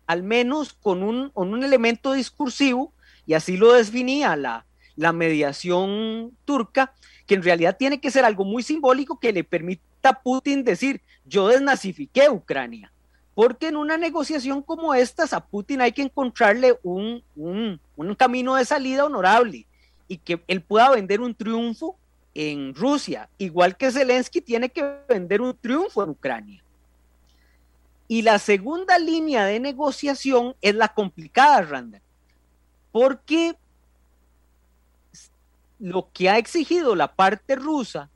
al 0.06 0.24
menos 0.24 0.74
con 0.74 1.04
un, 1.04 1.32
con 1.32 1.54
un 1.54 1.64
elemento 1.64 2.14
discursivo 2.14 2.94
y 3.26 3.34
así 3.34 3.58
lo 3.58 3.74
definía 3.74 4.38
la, 4.38 4.66
la 4.96 5.12
mediación 5.12 6.32
turca, 6.46 6.94
que 7.26 7.36
en 7.36 7.44
realidad 7.44 7.76
tiene 7.78 8.00
que 8.00 8.10
ser 8.12 8.24
algo 8.24 8.46
muy 8.46 8.64
simbólico 8.64 9.20
que 9.20 9.34
le 9.34 9.44
permita 9.44 9.84
a 10.04 10.22
Putin 10.22 10.64
decir, 10.64 11.02
yo 11.26 11.50
desnazifiqué 11.50 12.30
Ucrania. 12.30 12.92
Porque 13.38 13.68
en 13.68 13.76
una 13.76 13.98
negociación 13.98 14.64
como 14.64 14.96
esta, 14.96 15.26
a 15.30 15.46
Putin 15.46 15.82
hay 15.82 15.92
que 15.92 16.02
encontrarle 16.02 16.80
un, 16.82 17.22
un, 17.36 17.80
un 17.96 18.16
camino 18.16 18.56
de 18.56 18.66
salida 18.66 19.06
honorable 19.06 19.68
y 20.08 20.18
que 20.18 20.42
él 20.48 20.60
pueda 20.64 20.90
vender 20.90 21.22
un 21.22 21.36
triunfo 21.36 21.96
en 22.34 22.74
Rusia, 22.74 23.30
igual 23.38 23.78
que 23.78 23.92
Zelensky 23.92 24.42
tiene 24.42 24.70
que 24.70 25.02
vender 25.08 25.42
un 25.42 25.56
triunfo 25.56 26.04
en 26.04 26.10
Ucrania. 26.10 26.64
Y 28.08 28.24
la 28.24 28.40
segunda 28.40 28.98
línea 28.98 29.46
de 29.46 29.60
negociación 29.60 30.56
es 30.60 30.74
la 30.74 30.88
complicada, 30.88 31.62
Randall, 31.62 32.02
porque 32.92 33.56
lo 35.78 36.10
que 36.12 36.28
ha 36.28 36.40
exigido 36.40 36.96
la 36.96 37.14
parte 37.14 37.56
rusa 37.56 38.10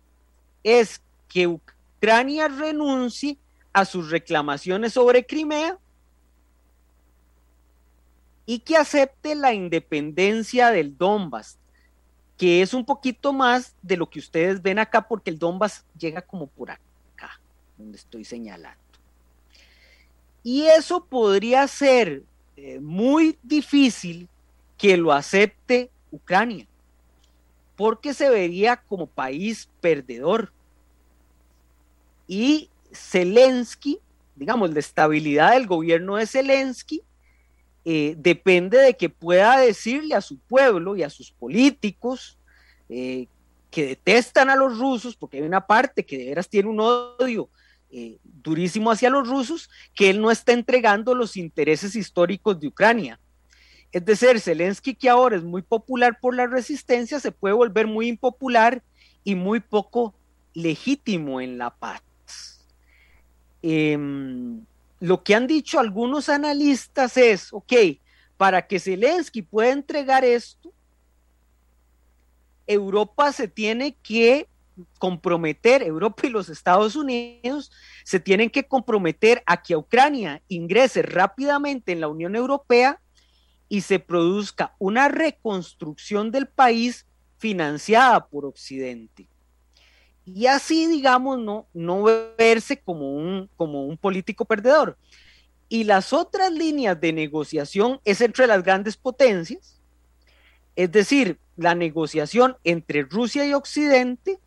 es 0.63 0.99
que 1.27 1.45
Ucrania 1.45 2.47
renuncie 2.47 3.37
a 3.73 3.85
sus 3.85 4.09
reclamaciones 4.09 4.93
sobre 4.93 5.25
Crimea 5.25 5.77
y 8.45 8.59
que 8.59 8.75
acepte 8.75 9.35
la 9.35 9.53
independencia 9.53 10.71
del 10.71 10.97
Donbass, 10.97 11.57
que 12.37 12.61
es 12.61 12.73
un 12.73 12.85
poquito 12.85 13.33
más 13.33 13.75
de 13.81 13.97
lo 13.97 14.09
que 14.09 14.19
ustedes 14.19 14.61
ven 14.61 14.79
acá, 14.79 15.07
porque 15.07 15.29
el 15.29 15.39
Donbass 15.39 15.85
llega 15.97 16.21
como 16.21 16.47
por 16.47 16.71
acá, 16.71 17.39
donde 17.77 17.97
estoy 17.97 18.25
señalando. 18.25 18.81
Y 20.43 20.63
eso 20.63 21.05
podría 21.05 21.67
ser 21.67 22.23
eh, 22.57 22.79
muy 22.79 23.37
difícil 23.43 24.27
que 24.77 24.97
lo 24.97 25.13
acepte 25.13 25.91
Ucrania, 26.11 26.67
porque 27.75 28.13
se 28.13 28.29
vería 28.29 28.77
como 28.77 29.05
país 29.05 29.69
perdedor. 29.79 30.51
Y 32.27 32.69
Zelensky, 32.93 33.99
digamos, 34.35 34.71
la 34.71 34.79
estabilidad 34.79 35.53
del 35.53 35.67
gobierno 35.67 36.15
de 36.15 36.27
Zelensky 36.27 37.03
eh, 37.83 38.15
depende 38.17 38.77
de 38.77 38.95
que 38.95 39.09
pueda 39.09 39.57
decirle 39.59 40.15
a 40.15 40.21
su 40.21 40.37
pueblo 40.37 40.95
y 40.95 41.03
a 41.03 41.09
sus 41.09 41.31
políticos 41.31 42.37
eh, 42.89 43.27
que 43.71 43.85
detestan 43.85 44.49
a 44.49 44.55
los 44.55 44.77
rusos, 44.77 45.15
porque 45.15 45.37
hay 45.37 45.43
una 45.43 45.65
parte 45.65 46.05
que 46.05 46.17
de 46.17 46.25
veras 46.25 46.49
tiene 46.49 46.69
un 46.69 46.79
odio 46.79 47.49
eh, 47.89 48.17
durísimo 48.23 48.91
hacia 48.91 49.09
los 49.09 49.27
rusos, 49.27 49.69
que 49.95 50.09
él 50.09 50.21
no 50.21 50.29
está 50.29 50.51
entregando 50.51 51.15
los 51.15 51.37
intereses 51.37 51.95
históricos 51.95 52.59
de 52.59 52.67
Ucrania. 52.67 53.19
Es 53.91 54.05
decir, 54.05 54.39
Zelensky, 54.39 54.95
que 54.95 55.09
ahora 55.09 55.35
es 55.35 55.43
muy 55.43 55.61
popular 55.61 56.19
por 56.21 56.35
la 56.35 56.47
resistencia, 56.47 57.19
se 57.19 57.31
puede 57.31 57.53
volver 57.53 57.87
muy 57.87 58.07
impopular 58.07 58.81
y 59.23 59.35
muy 59.35 59.59
poco 59.59 60.13
legítimo 60.53 61.41
en 61.41 61.57
la 61.57 61.69
paz. 61.71 62.01
Em, 63.61 64.65
lo 64.99 65.23
que 65.23 65.35
han 65.35 65.47
dicho 65.47 65.79
algunos 65.79 66.29
analistas 66.29 67.17
es, 67.17 67.51
ok, 67.51 67.73
para 68.37 68.65
que 68.65 68.79
Zelensky 68.79 69.41
pueda 69.41 69.71
entregar 69.71 70.23
esto, 70.25 70.71
Europa 72.67 73.31
se 73.31 73.47
tiene 73.47 73.95
que 74.01 74.47
comprometer, 74.97 75.83
Europa 75.83 76.25
y 76.25 76.29
los 76.29 76.49
Estados 76.49 76.95
Unidos 76.95 77.71
se 78.03 78.19
tienen 78.19 78.49
que 78.49 78.63
comprometer 78.63 79.43
a 79.45 79.61
que 79.61 79.75
Ucrania 79.75 80.41
ingrese 80.47 81.01
rápidamente 81.01 81.91
en 81.91 82.01
la 82.01 82.07
Unión 82.07 82.35
Europea 82.35 82.99
y 83.69 83.81
se 83.81 83.99
produzca 83.99 84.75
una 84.79 85.07
reconstrucción 85.07 86.31
del 86.31 86.47
país 86.47 87.05
financiada 87.37 88.27
por 88.27 88.45
Occidente. 88.45 89.27
Y 90.25 90.45
así, 90.47 90.87
digamos, 90.87 91.39
no, 91.39 91.65
no 91.73 92.03
verse 92.37 92.79
como 92.79 93.15
un, 93.15 93.49
como 93.57 93.85
un 93.85 93.97
político 93.97 94.45
perdedor. 94.45 94.97
Y 95.67 95.83
las 95.83 96.13
otras 96.13 96.51
líneas 96.51 96.99
de 96.99 97.13
negociación 97.13 97.99
es 98.05 98.21
entre 98.21 98.45
las 98.47 98.63
grandes 98.63 98.97
potencias, 98.97 99.79
es 100.75 100.91
decir, 100.91 101.39
la 101.57 101.75
negociación 101.75 102.57
entre 102.63 103.03
Rusia 103.03 103.45
y 103.45 103.53
Occidente, 103.53 104.39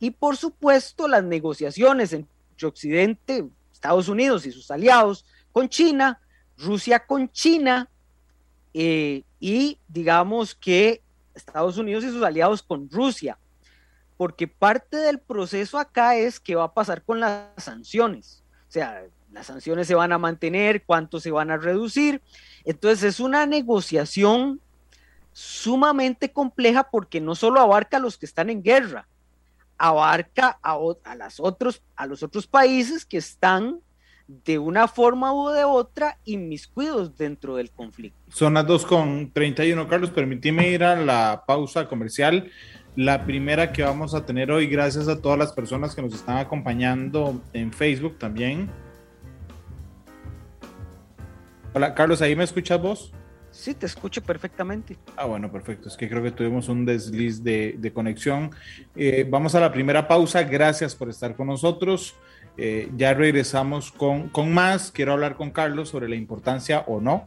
y 0.00 0.10
por 0.10 0.36
supuesto 0.36 1.08
las 1.08 1.24
negociaciones 1.24 2.12
entre 2.12 2.66
Occidente, 2.66 3.44
Estados 3.72 4.08
Unidos 4.08 4.46
y 4.46 4.52
sus 4.52 4.70
aliados 4.70 5.24
con 5.52 5.68
China, 5.68 6.20
Rusia 6.56 7.04
con 7.04 7.28
China 7.30 7.88
eh, 8.74 9.22
y 9.40 9.78
digamos 9.88 10.54
que 10.54 11.02
Estados 11.34 11.78
Unidos 11.78 12.04
y 12.04 12.10
sus 12.10 12.22
aliados 12.22 12.62
con 12.62 12.88
Rusia, 12.90 13.38
porque 14.18 14.48
parte 14.48 14.98
del 14.98 15.20
proceso 15.20 15.78
acá 15.78 16.16
es 16.16 16.38
qué 16.40 16.56
va 16.56 16.64
a 16.64 16.74
pasar 16.74 17.02
con 17.02 17.20
las 17.20 17.46
sanciones, 17.56 18.44
o 18.68 18.72
sea, 18.72 19.04
las 19.32 19.46
sanciones 19.46 19.86
se 19.86 19.94
van 19.94 20.12
a 20.12 20.18
mantener, 20.18 20.82
cuánto 20.84 21.20
se 21.20 21.30
van 21.30 21.50
a 21.50 21.56
reducir, 21.56 22.20
entonces 22.64 23.04
es 23.04 23.20
una 23.20 23.46
negociación 23.46 24.60
sumamente 25.32 26.32
compleja 26.32 26.90
porque 26.90 27.20
no 27.20 27.34
solo 27.36 27.60
abarca 27.60 27.98
a 27.98 28.00
los 28.00 28.18
que 28.18 28.26
están 28.26 28.50
en 28.50 28.62
guerra, 28.62 29.06
abarca 29.78 30.58
a, 30.62 30.76
las 31.14 31.38
otros, 31.38 31.82
a 31.94 32.06
los 32.06 32.24
otros 32.24 32.48
países 32.48 33.04
que 33.04 33.18
están 33.18 33.80
de 34.26 34.58
una 34.58 34.88
forma 34.88 35.32
u 35.32 35.48
de 35.50 35.64
otra 35.64 36.18
inmiscuidos 36.24 37.16
dentro 37.16 37.56
del 37.56 37.70
conflicto. 37.70 38.18
Son 38.30 38.54
las 38.54 38.66
2.31, 38.66 39.88
Carlos, 39.88 40.10
permíteme 40.10 40.68
ir 40.68 40.84
a 40.84 40.96
la 40.96 41.44
pausa 41.46 41.88
comercial. 41.88 42.50
La 42.98 43.24
primera 43.24 43.72
que 43.72 43.84
vamos 43.84 44.12
a 44.12 44.26
tener 44.26 44.50
hoy, 44.50 44.66
gracias 44.66 45.06
a 45.06 45.22
todas 45.22 45.38
las 45.38 45.52
personas 45.52 45.94
que 45.94 46.02
nos 46.02 46.12
están 46.12 46.38
acompañando 46.38 47.40
en 47.52 47.72
Facebook 47.72 48.18
también. 48.18 48.68
Hola, 51.74 51.94
Carlos, 51.94 52.20
¿ahí 52.22 52.34
me 52.34 52.42
escuchas 52.42 52.82
vos? 52.82 53.12
Sí, 53.52 53.72
te 53.74 53.86
escucho 53.86 54.20
perfectamente. 54.20 54.96
Ah, 55.16 55.26
bueno, 55.26 55.48
perfecto. 55.52 55.86
Es 55.86 55.96
que 55.96 56.08
creo 56.08 56.24
que 56.24 56.32
tuvimos 56.32 56.68
un 56.68 56.84
desliz 56.84 57.44
de, 57.44 57.92
conexión. 57.94 58.50
Eh, 58.96 59.24
vamos 59.30 59.54
a 59.54 59.60
la 59.60 59.70
primera 59.70 60.08
pausa. 60.08 60.42
Gracias 60.42 60.96
por 60.96 61.08
estar 61.08 61.36
con 61.36 61.46
nosotros. 61.46 62.16
Eh, 62.56 62.90
ya 62.96 63.14
regresamos 63.14 63.92
con, 63.92 64.28
con 64.28 64.52
más. 64.52 64.90
Quiero 64.90 65.12
hablar 65.12 65.36
con 65.36 65.52
Carlos 65.52 65.90
sobre 65.90 66.08
la 66.08 66.16
importancia 66.16 66.80
o 66.88 67.00
no 67.00 67.26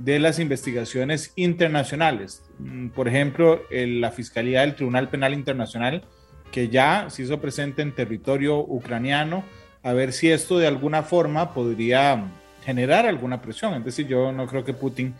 de 0.00 0.18
las 0.18 0.38
investigaciones 0.38 1.32
internacionales. 1.36 2.42
Mm, 2.58 2.88
por 2.88 3.06
ejemplo, 3.06 3.62
la 3.70 4.10
Fiscalía 4.10 4.62
del 4.62 4.74
Tribunal 4.74 5.10
Penal 5.10 5.34
Internacional, 5.34 6.04
que 6.50 6.68
ya 6.68 7.06
se 7.10 7.22
hizo 7.22 7.40
presente 7.40 7.82
en 7.82 7.94
territorio 7.94 8.58
ucraniano, 8.58 9.44
a 9.82 9.92
ver 9.92 10.12
si 10.12 10.30
esto 10.30 10.58
de 10.58 10.66
alguna 10.66 11.02
forma 11.02 11.54
podría 11.54 12.24
generar 12.64 13.06
alguna 13.06 13.40
presión. 13.40 13.74
Es 13.74 13.84
decir, 13.84 14.06
yo 14.06 14.32
no 14.32 14.46
creo 14.46 14.64
que 14.64 14.72
Putin 14.72 15.14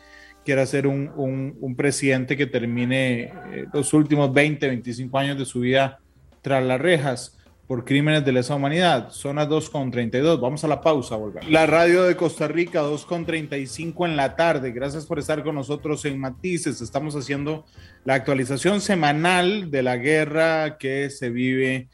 quiera 0.45 0.64
ser 0.64 0.87
un, 0.87 1.12
un, 1.14 1.77
presidente 1.77 2.37
que 2.37 2.47
termine 2.47 3.33
eh, 3.53 3.66
los 3.73 3.93
últimos 3.93 4.33
20, 4.33 4.66
25 4.66 5.19
años 5.19 5.38
de 5.38 5.45
su 5.45 5.61
vida 5.61 6.01
tras 6.40 6.64
las 6.64 6.81
rejas 6.81 7.38
por 7.70 7.85
crímenes 7.85 8.24
de 8.24 8.33
lesa 8.33 8.56
humanidad. 8.56 9.12
Son 9.12 9.37
las 9.37 9.48
2.32. 9.48 10.40
Vamos 10.40 10.64
a 10.64 10.66
la 10.66 10.80
pausa, 10.80 11.14
volver. 11.14 11.48
La 11.48 11.66
radio 11.66 12.02
de 12.02 12.16
Costa 12.16 12.48
Rica, 12.48 12.83
2.35 12.83 14.06
en 14.06 14.16
la 14.16 14.35
tarde. 14.35 14.72
Gracias 14.72 15.06
por 15.06 15.20
estar 15.20 15.44
con 15.44 15.54
nosotros 15.54 16.04
en 16.04 16.18
Matices. 16.18 16.80
Estamos 16.80 17.14
haciendo 17.14 17.64
la 18.04 18.14
actualización 18.14 18.80
semanal 18.80 19.70
de 19.70 19.85
la 19.85 19.98
guerra 19.98 20.78
que 20.78 21.11
se 21.11 21.30
vive 21.30 21.88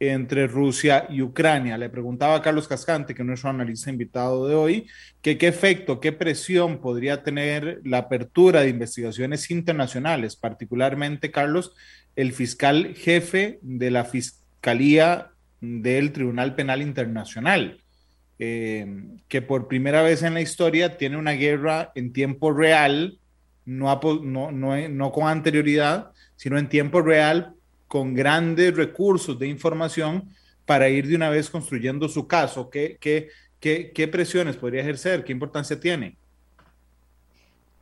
entre 0.00 0.48
Rusia 0.48 1.06
y 1.08 1.22
Ucrania. 1.22 1.78
Le 1.78 1.90
preguntaba 1.90 2.34
a 2.34 2.42
Carlos 2.42 2.66
Cascante, 2.66 3.14
que 3.14 3.22
es 3.22 3.28
nuestro 3.28 3.50
analista 3.50 3.88
invitado 3.88 4.48
de 4.48 4.56
hoy, 4.56 4.88
qué 5.22 5.38
efecto, 5.42 6.00
qué 6.00 6.10
presión 6.10 6.80
podría 6.80 7.22
tener 7.22 7.80
la 7.84 7.98
apertura 7.98 8.62
de 8.62 8.70
investigaciones 8.70 9.48
internacionales, 9.52 10.34
particularmente, 10.34 11.30
Carlos, 11.30 11.72
el 12.16 12.32
fiscal 12.32 12.96
jefe 12.96 13.60
de 13.62 13.92
la 13.92 14.04
Fiscalía 14.04 14.40
del 15.60 16.12
Tribunal 16.12 16.54
Penal 16.54 16.82
Internacional, 16.82 17.80
eh, 18.38 18.86
que 19.28 19.42
por 19.42 19.68
primera 19.68 20.02
vez 20.02 20.22
en 20.22 20.34
la 20.34 20.40
historia 20.40 20.96
tiene 20.96 21.16
una 21.16 21.32
guerra 21.32 21.92
en 21.94 22.12
tiempo 22.12 22.52
real, 22.52 23.18
no, 23.64 24.00
con 24.00 25.28
anterioridad, 25.28 26.12
sino 26.36 26.58
en 26.58 26.68
tiempo 26.68 27.02
real 27.02 27.54
con 27.86 28.14
grandes 28.14 28.74
recursos 28.74 29.38
de 29.38 29.48
información 29.48 30.30
para 30.64 30.88
ir 30.88 31.06
de 31.06 31.16
una 31.16 31.30
vez 31.30 31.50
construyendo 31.50 32.08
su 32.08 32.26
caso? 32.26 32.70
¿Qué, 32.70 32.96
qué, 33.00 33.28
qué, 33.58 33.92
qué 33.92 34.08
presiones 34.08 34.56
podría 34.56 34.82
ejercer? 34.82 35.24
¿Qué 35.24 35.32
importancia 35.32 35.78
tiene? 35.78 36.16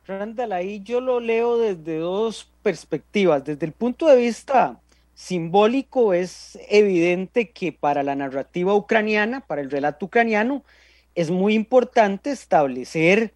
Randall, 0.07 0.53
ahí 0.53 0.81
yo 0.81 0.99
lo 0.99 1.19
leo 1.19 1.59
desde 1.59 1.99
dos 1.99 2.51
perspectivas. 2.63 3.45
Desde 3.45 3.65
el 3.67 3.73
punto 3.73 4.07
de 4.07 4.17
vista 4.17 4.79
simbólico, 5.19 6.13
es 6.13 6.57
evidente 6.69 7.49
que 7.49 7.73
para 7.73 8.03
la 8.03 8.15
narrativa 8.15 8.73
ucraniana, 8.73 9.41
para 9.41 9.59
el 9.59 9.69
relato 9.69 10.05
ucraniano, 10.05 10.63
es 11.13 11.29
muy 11.29 11.55
importante 11.55 12.31
establecer 12.31 13.33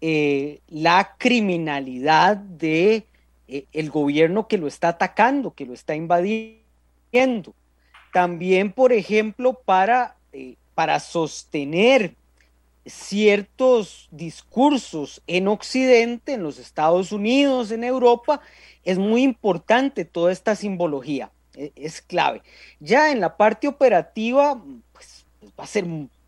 eh, 0.00 0.60
la 0.68 1.16
criminalidad 1.18 2.36
de 2.36 3.08
eh, 3.48 3.66
el 3.72 3.90
gobierno 3.90 4.46
que 4.46 4.58
lo 4.58 4.68
está 4.68 4.90
atacando, 4.90 5.54
que 5.54 5.66
lo 5.66 5.74
está 5.74 5.96
invadiendo. 5.96 6.62
También, 8.12 8.70
por 8.70 8.92
ejemplo, 8.92 9.54
para, 9.64 10.16
eh, 10.32 10.54
para 10.76 11.00
sostener 11.00 12.14
ciertos 12.86 14.08
discursos 14.10 15.22
en 15.26 15.48
Occidente, 15.48 16.34
en 16.34 16.42
los 16.42 16.58
Estados 16.58 17.12
Unidos, 17.12 17.70
en 17.70 17.84
Europa, 17.84 18.40
es 18.84 18.98
muy 18.98 19.22
importante 19.22 20.04
toda 20.04 20.32
esta 20.32 20.54
simbología, 20.54 21.30
e, 21.54 21.72
es, 21.76 22.02
clave. 22.02 22.42
Ya 22.80 23.10
en 23.10 23.20
la 23.20 23.36
parte 23.36 23.68
operativa, 23.68 24.62
pues, 24.92 25.24
pues, 25.40 25.52
va 25.58 25.64
a 25.64 25.66
ser 25.66 25.86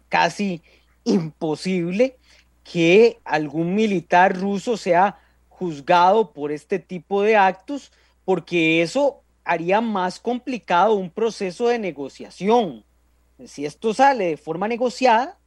casi 0.09 0.62
imposible 1.05 2.16
que 2.64 3.19
algún 3.25 3.75
militar 3.75 4.37
ruso 4.37 4.77
sea 4.77 5.19
juzgado 5.49 6.33
por 6.33 6.53
este 6.53 6.79
tipo 6.79 7.23
de 7.23 7.37
actos, 7.37 7.92
porque 8.25 8.83
eso 8.83 9.23
haría 9.45 9.81
más 9.81 10.19
complicado 10.19 10.95
un 10.95 11.11
proceso 11.11 11.69
de 11.69 11.79
negociación. 11.79 12.85
Si 13.45 13.64
esto 13.64 13.95
sale 13.95 14.27
de 14.27 14.37
forma 14.37 14.66
negociada 14.66 15.38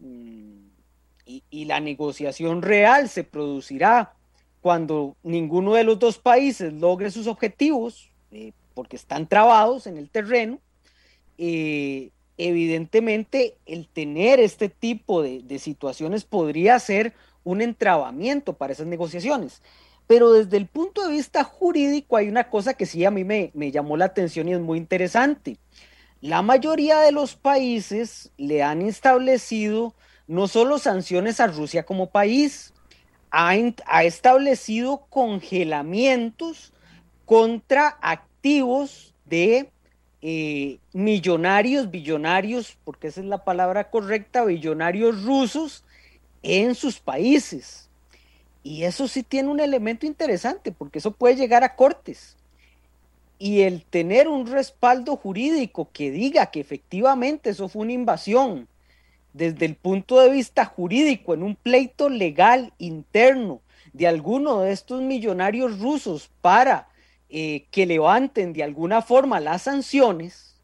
y, 0.00 1.64
la 1.64 1.78
negociación 1.78 2.62
real 2.62 3.08
se 3.08 3.22
producirá 3.22 4.14
cuando 4.60 5.16
ninguno 5.22 5.74
de 5.74 5.84
los 5.84 5.98
dos 5.98 6.18
países 6.18 6.72
logre 6.72 7.10
sus 7.10 7.26
objetivos, 7.26 8.10
eh, 8.32 8.52
porque 8.74 8.96
están 8.96 9.28
trabados 9.28 9.86
en 9.86 9.96
el 9.96 10.10
terreno, 10.10 10.58
eh, 11.38 12.10
evidentemente 12.36 13.56
el 13.66 13.88
tener 13.88 14.40
este 14.40 14.68
tipo 14.68 15.22
de, 15.22 15.58
situaciones 15.58 16.24
podría 16.24 16.78
ser 16.78 17.14
un 17.44 17.60
entrabamiento 17.60 18.54
para 18.54 18.72
esas 18.72 18.86
negociaciones. 18.86 19.62
Pero 20.06 20.32
desde 20.32 20.56
el 20.56 20.66
punto 20.66 21.06
de 21.06 21.12
vista 21.12 21.44
jurídico 21.44 22.16
hay 22.16 22.28
una 22.28 22.50
cosa 22.50 22.74
que 22.74 22.86
sí 22.86 23.04
a 23.04 23.10
mí 23.10 23.24
me, 23.24 23.52
llamó 23.70 23.96
la 23.96 24.06
atención 24.06 24.48
y 24.48 24.54
es 24.54 24.60
muy 24.60 24.78
interesante. 24.78 25.58
La 26.20 26.42
mayoría 26.42 27.00
de 27.00 27.12
los 27.12 27.34
países 27.34 28.30
le 28.36 28.62
han 28.62 28.82
establecido 28.82 29.94
no 30.26 30.48
solo 30.48 30.78
sanciones 30.78 31.40
a 31.40 31.46
Rusia 31.46 31.84
como 31.84 32.10
país, 32.10 32.72
ha, 33.30 33.54
establecido 34.04 35.06
congelamientos 35.08 36.72
contra 37.24 37.98
activos 38.02 39.14
de 39.24 39.70
eh, 40.20 40.78
millonarios, 40.92 41.90
billonarios, 41.90 42.76
porque 42.84 43.08
esa 43.08 43.20
es 43.20 43.26
la 43.26 43.44
palabra 43.44 43.90
correcta, 43.90 44.44
billonarios 44.44 45.24
rusos 45.24 45.84
en 46.42 46.74
sus 46.74 47.00
países. 47.00 47.88
Y 48.62 48.84
eso 48.84 49.08
sí 49.08 49.22
tiene 49.22 49.48
un 49.48 49.60
elemento 49.60 50.06
interesante, 50.06 50.70
porque 50.70 50.98
eso 50.98 51.12
puede 51.12 51.36
llegar 51.36 51.64
a 51.64 51.76
cortes. 51.76 52.36
Y 53.40 53.62
el 53.62 53.84
tener 53.84 54.28
un 54.28 54.46
respaldo 54.46 55.16
jurídico 55.16 55.88
que 55.92 56.12
diga 56.12 56.52
que 56.52 56.60
efectivamente 56.60 57.50
eso 57.50 57.68
fue 57.68 57.82
una 57.82 57.92
invasión 57.92 58.68
desde 59.32 59.64
el 59.66 59.76
punto 59.76 60.20
de 60.20 60.30
vista 60.30 60.64
jurídico 60.66 61.34
en 61.34 61.42
un 61.42 61.56
pleito 61.56 62.08
legal 62.10 62.72
interno 62.78 63.62
de 63.92 64.06
alguno 64.06 64.60
de 64.60 64.72
estos 64.72 65.00
millonarios 65.02 65.80
rusos 65.80 66.30
para 66.42 66.88
eh, 67.30 67.64
que 67.70 67.86
levanten 67.86 68.52
de 68.52 68.62
alguna 68.62 69.02
forma 69.02 69.40
las 69.40 69.62
sanciones, 69.62 70.56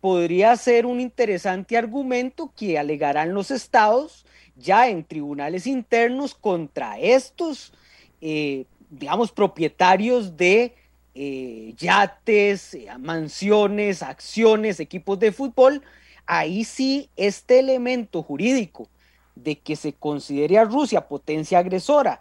podría 0.00 0.56
ser 0.56 0.86
un 0.86 1.00
interesante 1.00 1.76
argumento 1.76 2.52
que 2.56 2.78
alegarán 2.78 3.32
los 3.32 3.50
estados 3.50 4.26
ya 4.56 4.88
en 4.88 5.04
tribunales 5.04 5.66
internos 5.66 6.34
contra 6.34 6.98
estos, 6.98 7.72
eh, 8.20 8.66
digamos, 8.90 9.32
propietarios 9.32 10.36
de 10.36 10.74
eh, 11.14 11.74
yates, 11.76 12.76
mansiones, 12.98 14.02
acciones, 14.02 14.80
equipos 14.80 15.18
de 15.18 15.32
fútbol, 15.32 15.82
ahí 16.26 16.64
sí 16.64 17.08
este 17.16 17.60
elemento 17.60 18.22
jurídico 18.22 18.88
de 19.34 19.58
que 19.58 19.76
se 19.76 19.92
considere 19.92 20.58
a 20.58 20.64
Rusia 20.64 21.08
potencia 21.08 21.58
agresora 21.58 22.20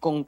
con, 0.00 0.26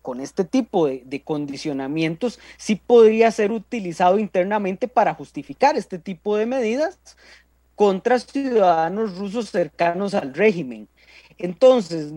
con, 0.00 0.20
este 0.20 0.44
tipo 0.44 0.86
de, 0.86 1.02
de, 1.04 1.20
condicionamientos, 1.20 2.38
sí 2.56 2.76
podría 2.76 3.30
ser 3.30 3.50
utilizado 3.50 4.18
internamente 4.18 4.86
para 4.86 5.14
justificar 5.14 5.76
este 5.76 5.98
tipo 5.98 6.36
de 6.36 6.46
medidas 6.46 6.98
contra 7.74 8.18
ciudadanos 8.20 9.18
rusos 9.18 9.50
cercanos 9.50 10.14
al 10.14 10.32
régimen. 10.32 10.88
Entonces, 11.38 12.12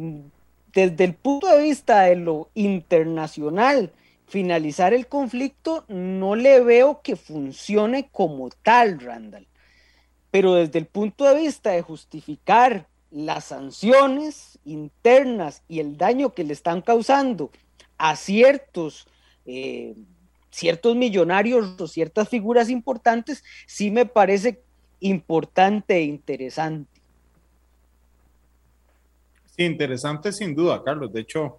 desde 0.72 1.04
el 1.04 1.16
punto 1.16 1.48
de 1.48 1.64
vista 1.64 2.04
de 2.04 2.16
lo 2.16 2.50
internacional, 2.54 3.92
finalizar 4.28 4.94
el 4.94 5.08
conflicto 5.08 5.86
no 5.88 6.36
le 6.36 6.60
veo 6.62 7.02
que 7.02 7.16
funcione 7.16 8.10
como 8.12 8.50
tal, 8.64 9.00
Randall 9.00 9.48
pero 10.32 10.56
desde 10.56 10.80
el 10.80 10.86
punto 10.86 11.26
de 11.26 11.36
vista 11.36 11.72
de 11.72 11.82
justificar 11.82 12.88
las 13.10 13.46
sanciones 13.46 14.60
internas 14.66 15.64
y 15.68 15.80
el 15.80 15.98
daño 15.98 16.34
que 16.34 16.44
le 16.44 16.54
están 16.54 16.82
causando 16.82 17.50
a 17.98 18.16
ciertos, 18.16 19.08
eh, 19.46 19.96
ciertos 20.52 20.96
millonarios 20.96 21.80
o 21.80 21.88
ciertas 21.88 22.30
figuras 22.30 22.70
importantes, 22.70 23.44
sí 23.66 23.90
me 23.90 24.06
parece 24.06 24.62
importante 25.00 25.96
e 25.96 26.04
interesante. 26.04 27.02
Sí, 29.56 29.64
interesante 29.64 30.32
sin 30.32 30.54
duda, 30.54 30.84
Carlos. 30.84 31.12
De 31.12 31.22
hecho, 31.22 31.58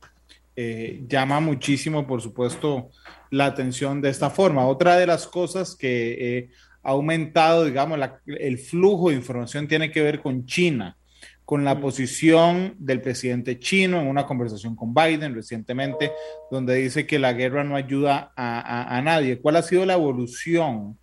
eh, 0.60 1.04
llama 1.06 1.38
muchísimo, 1.38 2.04
por 2.04 2.20
supuesto, 2.20 2.90
la 3.30 3.46
atención 3.46 4.00
de 4.02 4.10
esta 4.10 4.28
forma. 4.28 4.66
Otra 4.66 4.96
de 4.96 5.06
las 5.06 5.28
cosas 5.28 5.76
que 5.76 6.16
eh, 6.18 6.50
ha 6.82 6.90
aumentado, 6.90 7.64
digamos, 7.64 7.96
el 8.26 8.58
flujo 8.58 9.10
de 9.10 9.14
información 9.14 9.68
tiene 9.68 9.92
que 9.92 10.02
ver 10.02 10.20
con 10.20 10.46
China, 10.46 10.96
con 11.44 11.64
la 11.64 11.80
posición 11.80 12.74
del 12.76 13.00
presidente 13.00 13.60
chino 13.60 14.00
en 14.00 14.08
una 14.08 14.26
conversación 14.26 14.74
con 14.74 14.92
Biden 14.92 15.32
recientemente, 15.32 16.10
donde 16.50 16.74
dice 16.74 17.06
que 17.06 17.20
la 17.20 17.34
guerra 17.34 17.62
no 17.62 17.76
ayuda 17.76 18.32
a, 18.34 19.00
nadie. 19.04 19.38
¿Cuál 19.38 19.54
ha 19.54 19.62
sido 19.62 19.86
la 19.86 19.94
evolución 19.94 20.98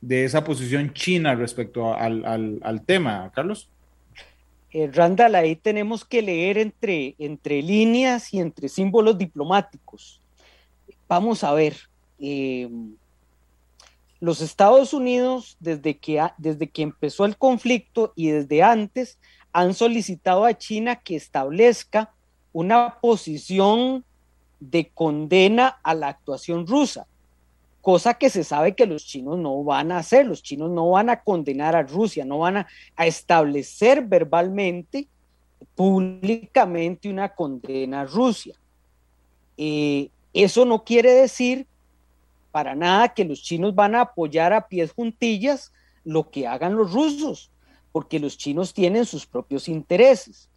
de 0.00 0.24
esa 0.24 0.44
posición 0.44 0.94
china 0.94 1.34
respecto 1.34 1.94
al, 1.94 2.82
tema, 2.86 3.30
Carlos? 3.34 3.70
Eh, 4.74 4.90
Randall, 4.92 5.36
ahí 5.36 5.54
tenemos 5.54 6.04
que 6.04 6.20
leer 6.20 6.58
entre, 6.58 7.14
entre 7.20 7.62
líneas 7.62 8.34
y 8.34 8.40
entre 8.40 8.68
símbolos 8.68 9.16
diplomáticos. 9.16 10.20
Vamos 11.06 11.44
a 11.44 11.54
ver. 11.54 11.76
Eh, 12.18 12.68
los 14.18 14.40
Estados 14.40 14.92
Unidos, 14.92 15.56
desde 15.60 15.96
que, 15.96 16.20
desde 16.38 16.68
que 16.68 16.82
empezó 16.82 17.24
el 17.24 17.36
conflicto 17.36 18.12
y 18.16 18.30
desde 18.30 18.64
antes, 18.64 19.16
han 19.52 19.74
solicitado 19.74 20.44
a 20.44 20.58
China 20.58 20.96
que 20.96 21.14
establezca 21.14 22.12
una 22.52 22.98
posición 23.00 24.04
de 24.58 24.88
condena 24.88 25.78
a 25.84 25.94
la 25.94 26.08
actuación 26.08 26.66
rusa, 26.66 27.06
cosa 27.84 28.14
que 28.14 28.30
se 28.30 28.44
sabe 28.44 28.74
que 28.74 28.86
los 28.86 29.04
chinos 29.04 29.38
no 29.38 29.62
van 29.62 29.92
a 29.92 29.98
hacer, 29.98 30.26
los 30.26 30.42
chinos 30.42 30.70
no 30.70 30.88
van 30.88 31.10
a 31.10 31.22
condenar 31.22 31.76
a 31.76 31.82
Rusia, 31.82 32.24
no 32.24 32.38
van 32.38 32.56
a, 32.56 32.66
establecer 32.96 34.02
verbalmente, 34.02 35.06
públicamente 35.74 37.10
una 37.10 37.34
condena 37.34 38.00
a 38.00 38.04
Rusia. 38.06 38.54
Eh, 39.58 40.08
eso 40.32 40.64
no 40.64 40.82
quiere 40.82 41.12
decir 41.12 41.66
para 42.50 42.74
nada 42.74 43.12
que 43.12 43.26
los 43.26 43.42
chinos 43.42 43.74
van 43.74 43.94
a 43.94 44.00
apoyar 44.00 44.54
a 44.54 44.66
pies 44.66 44.92
juntillas 44.92 45.70
lo 46.04 46.30
que 46.30 46.46
hagan 46.46 46.76
los 46.76 46.90
rusos, 46.90 47.50
porque 47.92 48.18
los 48.18 48.38
chinos 48.38 48.72
tienen 48.72 49.04
sus 49.04 49.26
propios 49.26 49.68
intereses. 49.68 50.48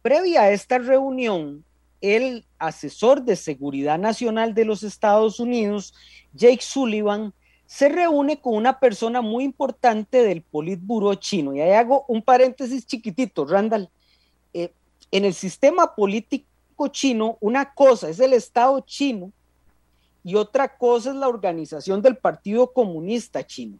Previa 0.00 0.44
a 0.44 0.50
esta 0.52 0.78
reunión, 0.78 1.65
el 2.00 2.44
asesor 2.58 3.22
de 3.22 3.36
seguridad 3.36 3.98
nacional 3.98 4.54
de 4.54 4.64
los 4.64 4.82
Estados 4.82 5.40
Unidos, 5.40 5.94
Jake 6.34 6.62
Sullivan, 6.62 7.32
se 7.66 7.88
reúne 7.88 8.40
con 8.40 8.54
una 8.54 8.78
persona 8.78 9.20
muy 9.20 9.44
importante 9.44 10.22
del 10.22 10.42
Politburo 10.42 11.14
chino. 11.16 11.54
Y 11.54 11.60
ahí 11.60 11.72
hago 11.72 12.04
un 12.08 12.22
paréntesis 12.22 12.86
chiquitito, 12.86 13.44
Randall. 13.44 13.90
Eh, 14.54 14.72
en 15.10 15.24
el 15.24 15.34
sistema 15.34 15.94
político 15.94 16.88
chino, 16.88 17.38
una 17.40 17.74
cosa 17.74 18.08
es 18.08 18.20
el 18.20 18.32
Estado 18.32 18.80
chino 18.80 19.32
y 20.22 20.34
otra 20.34 20.76
cosa 20.76 21.10
es 21.10 21.16
la 21.16 21.28
organización 21.28 22.02
del 22.02 22.16
Partido 22.16 22.72
Comunista 22.72 23.46
Chino. 23.46 23.78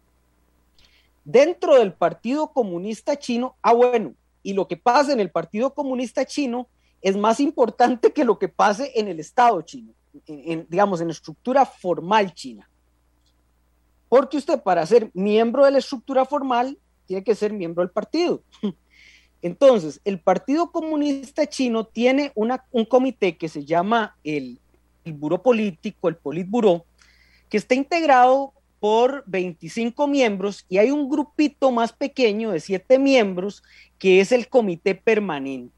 Dentro 1.23 1.75
del 1.75 1.93
Partido 1.93 2.53
Comunista 2.53 3.17
Chino, 3.17 3.55
ah 3.61 3.73
bueno, 3.73 4.13
y 4.43 4.53
lo 4.53 4.65
que 4.65 4.77
pasa 4.77 5.11
en 5.11 5.19
el 5.19 5.29
Partido 5.29 5.73
Comunista 5.73 6.25
Chino 6.25 6.67
es 7.01 7.15
más 7.15 7.39
importante 7.39 8.11
que 8.11 8.25
lo 8.25 8.39
que 8.39 8.47
pase 8.47 8.91
en 8.95 9.07
el 9.07 9.19
Estado 9.19 9.61
chino, 9.61 9.93
en, 10.25 10.65
digamos, 10.69 11.01
en 11.01 11.07
la 11.07 11.13
estructura 11.13 11.65
formal 11.65 12.33
china. 12.33 12.69
Porque 14.09 14.37
usted 14.37 14.61
para 14.61 14.85
ser 14.85 15.11
miembro 15.13 15.65
de 15.65 15.71
la 15.71 15.77
estructura 15.79 16.25
formal 16.25 16.77
tiene 17.05 17.23
que 17.23 17.35
ser 17.35 17.53
miembro 17.53 17.83
del 17.83 17.91
partido. 17.91 18.41
Entonces, 19.41 20.01
el 20.03 20.19
Partido 20.19 20.71
Comunista 20.71 21.45
Chino 21.45 21.85
tiene 21.85 22.31
un 22.35 22.85
comité 22.85 23.37
que 23.37 23.47
se 23.47 23.63
llama 23.63 24.17
el 24.23 24.59
el 25.07 25.13
Buró 25.13 25.41
Político, 25.41 26.09
el 26.09 26.15
Politburó, 26.15 26.85
que 27.49 27.57
está 27.57 27.75
integrado 27.75 28.53
por 28.79 29.23
25 29.25 30.07
miembros 30.07 30.65
y 30.69 30.77
hay 30.77 30.91
un 30.91 31.09
grupito 31.09 31.71
más 31.71 31.93
pequeño 31.93 32.51
de 32.51 32.59
7 32.59 32.99
miembros 32.99 33.63
que 33.97 34.19
es 34.19 34.31
el 34.31 34.49
Comité 34.49 34.93
Permanente. 34.93 35.76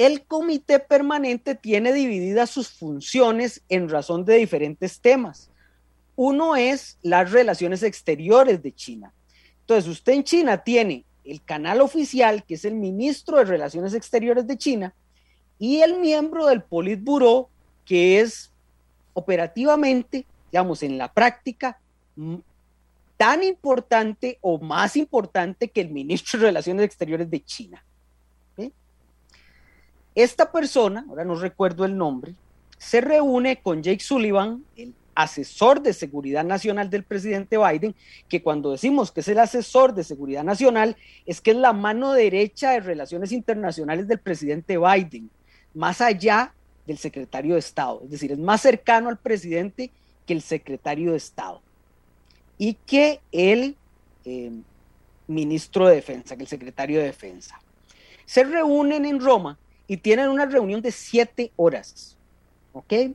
El 0.00 0.22
Comité 0.22 0.78
Permanente 0.78 1.54
tiene 1.54 1.92
divididas 1.92 2.48
sus 2.48 2.70
funciones 2.70 3.60
en 3.68 3.90
razón 3.90 4.24
de 4.24 4.36
diferentes 4.36 4.98
temas. 4.98 5.50
Uno 6.16 6.56
es 6.56 6.96
las 7.02 7.30
relaciones 7.30 7.82
exteriores 7.82 8.62
de 8.62 8.72
China. 8.72 9.12
Entonces, 9.60 9.90
usted 9.90 10.14
en 10.14 10.24
China 10.24 10.64
tiene 10.64 11.04
el 11.22 11.42
canal 11.42 11.82
oficial, 11.82 12.44
que 12.44 12.54
es 12.54 12.64
el 12.64 12.76
ministro 12.76 13.36
de 13.36 13.44
Relaciones 13.44 13.92
Exteriores 13.92 14.46
de 14.46 14.56
China, 14.56 14.94
y 15.58 15.82
el 15.82 15.98
miembro 15.98 16.46
del 16.46 16.62
Politburó, 16.62 17.50
que 17.84 18.20
es 18.20 18.50
operativamente, 19.12 20.24
digamos, 20.50 20.82
en 20.82 20.96
la 20.96 21.12
práctica, 21.12 21.78
tan 23.18 23.42
importante 23.42 24.38
o 24.40 24.58
más 24.58 24.96
importante 24.96 25.68
que 25.68 25.82
el 25.82 25.90
ministro 25.90 26.40
de 26.40 26.46
Relaciones 26.46 26.86
Exteriores 26.86 27.28
de 27.28 27.44
China. 27.44 27.84
Esta 30.14 30.50
persona, 30.50 31.04
ahora 31.08 31.24
no 31.24 31.34
recuerdo 31.36 31.84
el 31.84 31.96
nombre, 31.96 32.34
se 32.78 33.00
reúne 33.00 33.60
con 33.60 33.82
Jake 33.82 34.02
Sullivan, 34.02 34.64
el 34.76 34.94
asesor 35.14 35.82
de 35.82 35.92
seguridad 35.92 36.44
nacional 36.44 36.88
del 36.88 37.04
presidente 37.04 37.58
Biden, 37.58 37.94
que 38.28 38.42
cuando 38.42 38.72
decimos 38.72 39.12
que 39.12 39.20
es 39.20 39.28
el 39.28 39.38
asesor 39.38 39.94
de 39.94 40.02
seguridad 40.02 40.44
nacional, 40.44 40.96
es 41.26 41.40
que 41.40 41.50
es 41.50 41.56
la 41.56 41.72
mano 41.72 42.12
derecha 42.12 42.72
de 42.72 42.80
relaciones 42.80 43.32
internacionales 43.32 44.08
del 44.08 44.18
presidente 44.18 44.78
Biden, 44.78 45.30
más 45.74 46.00
allá 46.00 46.54
del 46.86 46.98
secretario 46.98 47.54
de 47.54 47.60
Estado, 47.60 48.00
es 48.04 48.10
decir, 48.10 48.32
es 48.32 48.38
más 48.38 48.62
cercano 48.62 49.08
al 49.08 49.18
presidente 49.18 49.90
que 50.26 50.32
el 50.32 50.42
secretario 50.42 51.12
de 51.12 51.18
Estado 51.18 51.60
y 52.58 52.74
que 52.74 53.20
el 53.30 53.76
eh, 54.24 54.50
ministro 55.28 55.86
de 55.86 55.96
Defensa, 55.96 56.36
que 56.36 56.42
el 56.42 56.48
secretario 56.48 56.98
de 56.98 57.06
Defensa. 57.06 57.60
Se 58.24 58.44
reúnen 58.44 59.04
en 59.04 59.20
Roma 59.20 59.58
y 59.90 59.96
tienen 59.96 60.28
una 60.28 60.46
reunión 60.46 60.80
de 60.80 60.92
siete 60.92 61.50
horas, 61.56 62.16
¿ok? 62.72 63.10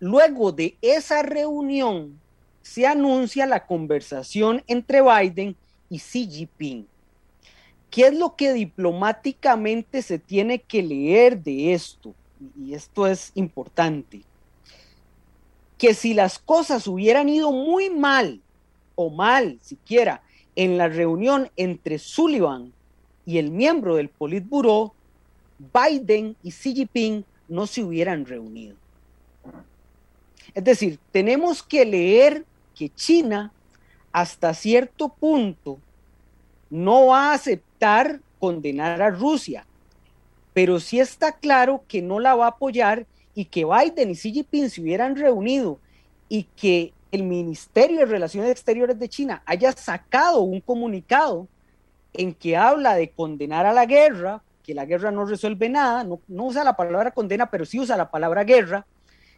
Luego 0.00 0.50
de 0.50 0.76
esa 0.82 1.22
reunión 1.22 2.18
se 2.62 2.84
anuncia 2.84 3.46
la 3.46 3.64
conversación 3.64 4.64
entre 4.66 5.02
Biden 5.02 5.54
y 5.88 6.00
Xi 6.00 6.26
Jinping. 6.26 6.88
¿Qué 7.92 8.08
es 8.08 8.14
lo 8.18 8.34
que 8.34 8.54
diplomáticamente 8.54 10.02
se 10.02 10.18
tiene 10.18 10.58
que 10.58 10.82
leer 10.82 11.40
de 11.40 11.74
esto? 11.74 12.12
Y 12.60 12.74
esto 12.74 13.06
es 13.06 13.30
importante. 13.36 14.22
Que 15.78 15.94
si 15.94 16.12
las 16.14 16.40
cosas 16.40 16.88
hubieran 16.88 17.28
ido 17.28 17.52
muy 17.52 17.88
mal, 17.88 18.40
o 18.96 19.10
mal 19.10 19.60
siquiera, 19.62 20.22
en 20.56 20.76
la 20.76 20.88
reunión 20.88 21.52
entre 21.56 22.00
Sullivan 22.00 22.72
y 23.24 23.38
el 23.38 23.52
miembro 23.52 23.94
del 23.94 24.08
Politburo, 24.08 24.92
Biden 25.58 26.36
y 26.42 26.50
Xi 26.50 26.74
Jinping 26.74 27.24
no 27.48 27.66
se 27.66 27.82
hubieran 27.82 28.24
reunido. 28.24 28.76
Es 30.54 30.64
decir, 30.64 30.98
tenemos 31.10 31.62
que 31.62 31.84
leer 31.84 32.44
que 32.74 32.88
China 32.88 33.52
hasta 34.12 34.54
cierto 34.54 35.08
punto 35.08 35.78
no 36.70 37.06
va 37.06 37.30
a 37.30 37.34
aceptar 37.34 38.20
condenar 38.38 39.00
a 39.00 39.10
Rusia, 39.10 39.66
pero 40.52 40.80
sí 40.80 41.00
está 41.00 41.32
claro 41.32 41.82
que 41.88 42.02
no 42.02 42.20
la 42.20 42.34
va 42.34 42.46
a 42.46 42.50
apoyar 42.50 43.06
y 43.34 43.46
que 43.46 43.64
Biden 43.64 44.10
y 44.10 44.14
Xi 44.14 44.32
Jinping 44.32 44.70
se 44.70 44.80
hubieran 44.80 45.16
reunido 45.16 45.78
y 46.28 46.44
que 46.44 46.92
el 47.10 47.22
Ministerio 47.22 48.00
de 48.00 48.06
Relaciones 48.06 48.50
Exteriores 48.50 48.98
de 48.98 49.08
China 49.08 49.42
haya 49.46 49.72
sacado 49.72 50.40
un 50.40 50.60
comunicado 50.60 51.46
en 52.12 52.32
que 52.34 52.56
habla 52.56 52.94
de 52.94 53.10
condenar 53.10 53.66
a 53.66 53.72
la 53.72 53.86
guerra, 53.86 54.42
que 54.64 54.74
la 54.74 54.86
guerra 54.86 55.10
no 55.10 55.26
resuelve 55.26 55.68
nada, 55.68 56.02
no, 56.04 56.20
usa 56.28 56.64
la 56.64 56.74
palabra 56.74 57.10
condena, 57.10 57.50
pero 57.50 57.66
sí 57.66 57.78
usa 57.78 57.96
la 57.98 58.10
palabra 58.10 58.44
guerra, 58.44 58.86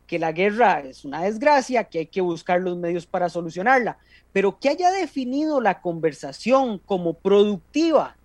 que 0.06 0.20
la 0.20 0.30
guerra 0.30 0.80
es 0.80 1.04
una 1.04 1.24
desgracia, 1.24 1.84
que 1.84 1.98
hay 1.98 2.06
que 2.06 2.20
buscar 2.20 2.60
los 2.60 2.78
medios 2.78 3.06
para 3.06 3.28
solucionarla, 3.28 3.98
pero 4.32 4.58
que 4.58 4.68
haya 4.68 4.90
definido 4.92 5.60
la 5.60 5.80
conversación 5.80 6.78
como 6.78 7.14
productiva 7.14 8.16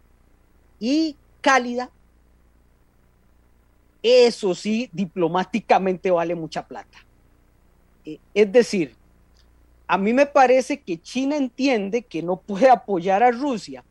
y 0.80 1.18
cálida, 1.42 1.90
eso 4.04 4.54
sí 4.54 4.88
diplomáticamente 4.94 6.12
vale 6.12 6.36
mucha 6.36 6.68
plata. 6.68 7.00
Eh, 8.06 8.20
es 8.36 8.52
decir, 8.52 8.96
a 9.88 9.98
mí 9.98 10.14
me 10.14 10.28
parece 10.28 10.80
que 10.80 11.02
China 11.02 11.36
entiende 11.36 12.04
que 12.04 12.22
no 12.22 12.38
puede 12.38 12.70
apoyar 12.70 13.24
a 13.24 13.32
Rusia 13.32 13.84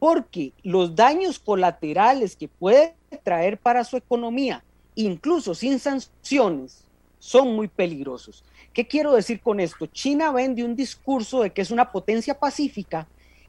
porque 0.00 0.54
los 0.62 0.96
daños 0.96 1.38
colaterales 1.38 2.34
que 2.34 2.48
puede 2.48 2.96
traer 3.22 3.58
para 3.58 3.84
su 3.84 3.98
economía, 3.98 4.64
incluso 4.94 5.54
sin 5.54 5.78
sanciones, 5.78 6.84
son 7.18 7.54
muy 7.54 7.68
peligrosos. 7.68 8.42
¿Qué 8.72 8.88
quiero 8.88 9.12
decir 9.12 9.40
con 9.40 9.60
esto? 9.60 9.84
China 9.86 10.32
vende 10.32 10.64
un 10.64 10.74
discurso 10.74 11.42
de 11.42 11.50
que 11.52 11.60
es 11.60 11.70
una 11.70 11.92
potencia 11.92 12.38
pacífica 12.38 13.06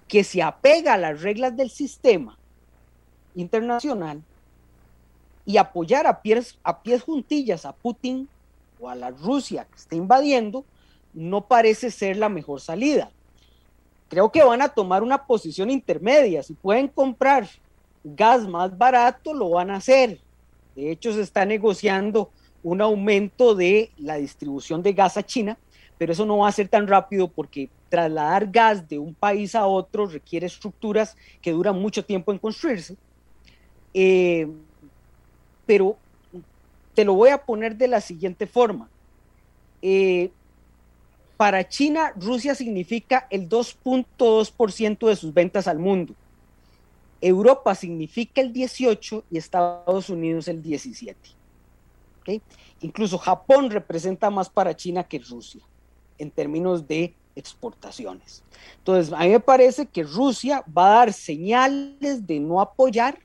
que 0.09 0.25
se 0.25 0.41
apega 0.43 0.93
a 0.93 0.97
las 0.97 1.21
reglas 1.21 1.55
del 1.55 1.69
sistema 1.69 2.37
internacional 3.33 4.21
y 5.45 5.55
apoyar 5.55 6.05
a 6.05 6.21
pies, 6.21 6.59
a 6.63 6.81
pies 6.81 7.01
juntillas 7.01 7.65
a 7.65 7.71
Putin 7.71 8.27
o 8.81 8.89
a 8.89 8.95
la 8.95 9.09
Rusia 9.09 9.65
que 9.71 9.77
está 9.77 9.95
invadiendo 9.95 10.65
no 11.13 11.47
parece 11.47 11.91
ser 11.91 12.17
la 12.17 12.27
mejor 12.27 12.59
salida. 12.59 13.09
Creo 14.11 14.29
que 14.29 14.43
van 14.43 14.61
a 14.61 14.67
tomar 14.67 15.03
una 15.03 15.25
posición 15.25 15.69
intermedia. 15.69 16.43
Si 16.43 16.53
pueden 16.53 16.89
comprar 16.89 17.47
gas 18.03 18.45
más 18.45 18.77
barato, 18.77 19.33
lo 19.33 19.51
van 19.51 19.71
a 19.71 19.77
hacer. 19.77 20.19
De 20.75 20.91
hecho, 20.91 21.13
se 21.13 21.21
está 21.21 21.45
negociando 21.45 22.29
un 22.61 22.81
aumento 22.81 23.55
de 23.55 23.89
la 23.97 24.15
distribución 24.15 24.83
de 24.83 24.91
gas 24.91 25.15
a 25.15 25.23
China, 25.23 25.57
pero 25.97 26.11
eso 26.11 26.25
no 26.25 26.39
va 26.39 26.49
a 26.49 26.51
ser 26.51 26.67
tan 26.67 26.87
rápido 26.87 27.29
porque 27.29 27.69
trasladar 27.87 28.51
gas 28.51 28.85
de 28.89 28.99
un 28.99 29.13
país 29.13 29.55
a 29.55 29.65
otro 29.65 30.05
requiere 30.05 30.45
estructuras 30.45 31.15
que 31.41 31.53
duran 31.53 31.79
mucho 31.79 32.03
tiempo 32.03 32.33
en 32.33 32.37
construirse. 32.37 32.97
Eh, 33.93 34.45
pero 35.65 35.95
te 36.93 37.05
lo 37.05 37.13
voy 37.13 37.29
a 37.29 37.45
poner 37.45 37.77
de 37.77 37.87
la 37.87 38.01
siguiente 38.01 38.45
forma. 38.45 38.89
Eh, 39.81 40.31
para 41.41 41.67
China, 41.67 42.13
Rusia 42.17 42.53
significa 42.53 43.25
el 43.31 43.49
2.2% 43.49 45.07
de 45.07 45.15
sus 45.15 45.33
ventas 45.33 45.67
al 45.67 45.79
mundo. 45.79 46.13
Europa 47.19 47.73
significa 47.73 48.41
el 48.41 48.53
18 48.53 49.23
y 49.31 49.39
Estados 49.39 50.11
Unidos 50.11 50.47
el 50.47 50.61
17. 50.61 51.17
Incluso 52.81 53.17
Japón 53.17 53.71
representa 53.71 54.29
más 54.29 54.51
para 54.51 54.75
China 54.75 55.03
que 55.03 55.17
Rusia 55.17 55.63
en 56.19 56.29
términos 56.29 56.87
de 56.87 57.15
exportaciones. 57.35 58.43
Entonces, 58.77 59.11
a 59.11 59.21
mí 59.21 59.29
me 59.29 59.39
parece 59.39 59.87
que 59.87 60.03
Rusia 60.03 60.63
va 60.77 60.91
a 60.91 60.95
dar 60.97 61.11
señales 61.11 62.27
de 62.27 62.39
no 62.39 62.61
apoyar, 62.61 63.17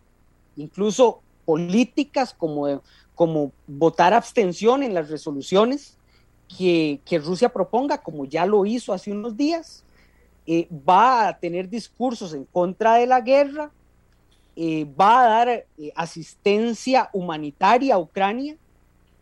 incluso 0.56 1.20
políticas 1.44 2.32
como, 2.32 2.80
como 3.14 3.52
votar 3.66 4.14
abstención 4.14 4.82
en 4.82 4.94
las 4.94 5.10
resoluciones 5.10 5.98
que, 6.48 7.00
Rusia 7.24 7.48
proponga, 7.48 7.98
como 7.98 8.24
ya 8.24 8.46
lo 8.46 8.64
hizo 8.66 8.92
hace 8.92 9.12
unos 9.12 9.36
días. 9.36 9.84
Eh, 10.46 10.68
va 10.88 11.28
a 11.28 11.38
tener 11.38 11.68
discursos 11.68 12.32
en 12.32 12.44
contra 12.44 12.94
de 12.94 13.06
la 13.06 13.20
guerra, 13.20 13.72
eh, 14.54 14.86
va 14.98 15.20
a 15.20 15.28
dar 15.28 15.48
eh, 15.48 15.66
asistencia 15.96 17.10
humanitaria 17.12 17.96
a 17.96 17.98
Ucrania 17.98 18.56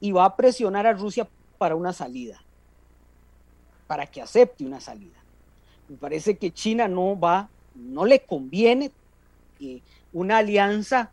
y 0.00 0.12
va 0.12 0.26
a 0.26 0.36
presionar 0.36 0.86
a 0.86 0.92
Rusia 0.92 1.26
para 1.56 1.76
una 1.76 1.94
salida, 1.94 2.42
para 3.86 4.06
que 4.06 4.20
acepte 4.20 4.66
una 4.66 4.80
salida. 4.80 5.16
Me 5.88 5.96
parece 5.96 6.36
que 6.36 6.52
China 6.52 6.88
no 6.88 7.18
va, 7.18 7.48
no 7.74 8.04
le 8.04 8.20
conviene 8.20 8.90
una 10.12 10.38
alianza 10.38 11.10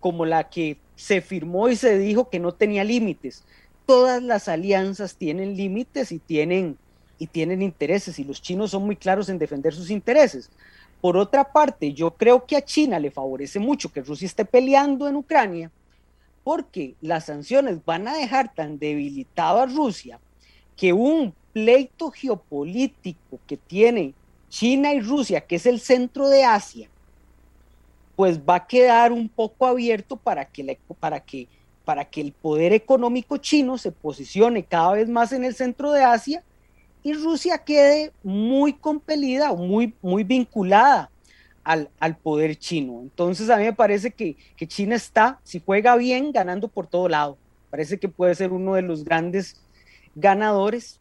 como 0.00 0.24
la 0.24 0.48
que 0.48 0.78
se 0.96 1.20
firmó 1.20 1.68
y 1.68 1.76
se 1.76 1.98
dijo 1.98 2.30
que 2.30 2.38
no 2.38 2.52
tenía 2.52 2.84
límites. 2.84 3.44
Todas 3.86 4.22
las 4.22 4.48
alianzas 4.48 5.16
tienen 5.16 5.56
límites 5.56 6.12
y 6.12 6.18
tienen, 6.18 6.78
y 7.18 7.26
tienen 7.26 7.62
intereses, 7.62 8.18
y 8.18 8.24
los 8.24 8.40
chinos 8.40 8.70
son 8.70 8.84
muy 8.84 8.96
claros 8.96 9.28
en 9.28 9.38
defender 9.38 9.74
sus 9.74 9.90
intereses. 9.90 10.50
Por 11.00 11.16
otra 11.16 11.52
parte, 11.52 11.92
yo 11.92 12.12
creo 12.12 12.46
que 12.46 12.56
a 12.56 12.64
China 12.64 12.98
le 12.98 13.10
favorece 13.10 13.58
mucho 13.58 13.92
que 13.92 14.02
Rusia 14.02 14.26
esté 14.26 14.44
peleando 14.44 15.08
en 15.08 15.16
Ucrania, 15.16 15.70
porque 16.44 16.94
las 17.00 17.26
sanciones 17.26 17.84
van 17.84 18.08
a 18.08 18.16
dejar 18.16 18.54
tan 18.54 18.78
debilitado 18.78 19.60
a 19.60 19.66
Rusia 19.66 20.20
que 20.76 20.92
un 20.92 21.34
pleito 21.52 22.10
geopolítico 22.10 23.38
que 23.46 23.56
tiene 23.56 24.14
China 24.48 24.92
y 24.92 25.00
Rusia, 25.00 25.40
que 25.40 25.56
es 25.56 25.66
el 25.66 25.80
centro 25.80 26.28
de 26.28 26.44
Asia, 26.44 26.88
pues 28.16 28.38
va 28.38 28.56
a 28.56 28.66
quedar 28.66 29.12
un 29.12 29.28
poco 29.28 29.66
abierto 29.66 30.16
para 30.16 30.44
que, 30.44 30.78
para 31.00 31.20
que, 31.20 31.48
para 31.84 32.04
que 32.04 32.20
el 32.20 32.32
poder 32.32 32.72
económico 32.72 33.36
chino 33.36 33.78
se 33.78 33.92
posicione 33.92 34.64
cada 34.64 34.92
vez 34.92 35.08
más 35.08 35.32
en 35.32 35.44
el 35.44 35.54
centro 35.54 35.92
de 35.92 36.04
Asia 36.04 36.42
y 37.02 37.14
Rusia 37.14 37.58
quede 37.58 38.12
muy 38.22 38.74
compelida 38.74 39.50
o 39.50 39.56
muy, 39.56 39.94
muy 40.02 40.24
vinculada 40.24 41.10
al, 41.64 42.16
poder 42.22 42.56
chino. 42.56 43.00
Entonces 43.02 43.50
a 43.50 43.56
mí 43.56 43.64
me 43.64 43.72
parece 43.72 44.10
que, 44.10 44.36
China 44.66 44.94
está, 44.94 45.40
si 45.42 45.60
juega 45.64 45.96
bien, 45.96 46.32
ganando 46.32 46.68
por 46.68 46.86
todo 46.86 47.08
lado. 47.08 47.36
Parece 47.70 47.98
que 47.98 48.08
puede 48.08 48.34
ser 48.34 48.52
uno 48.52 48.74
de 48.74 48.82
los 48.82 49.04
grandes 49.04 49.60
ganadores, 50.14 51.00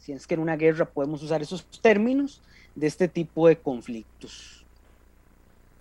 si 0.00 0.12
es 0.12 0.26
que 0.26 0.34
en 0.34 0.40
una 0.40 0.56
guerra 0.56 0.84
podemos 0.84 1.22
usar 1.22 1.42
esos 1.42 1.66
términos, 1.80 2.40
de 2.74 2.86
este 2.86 3.08
tipo 3.08 3.46
de 3.46 3.56
conflictos. 3.56 4.63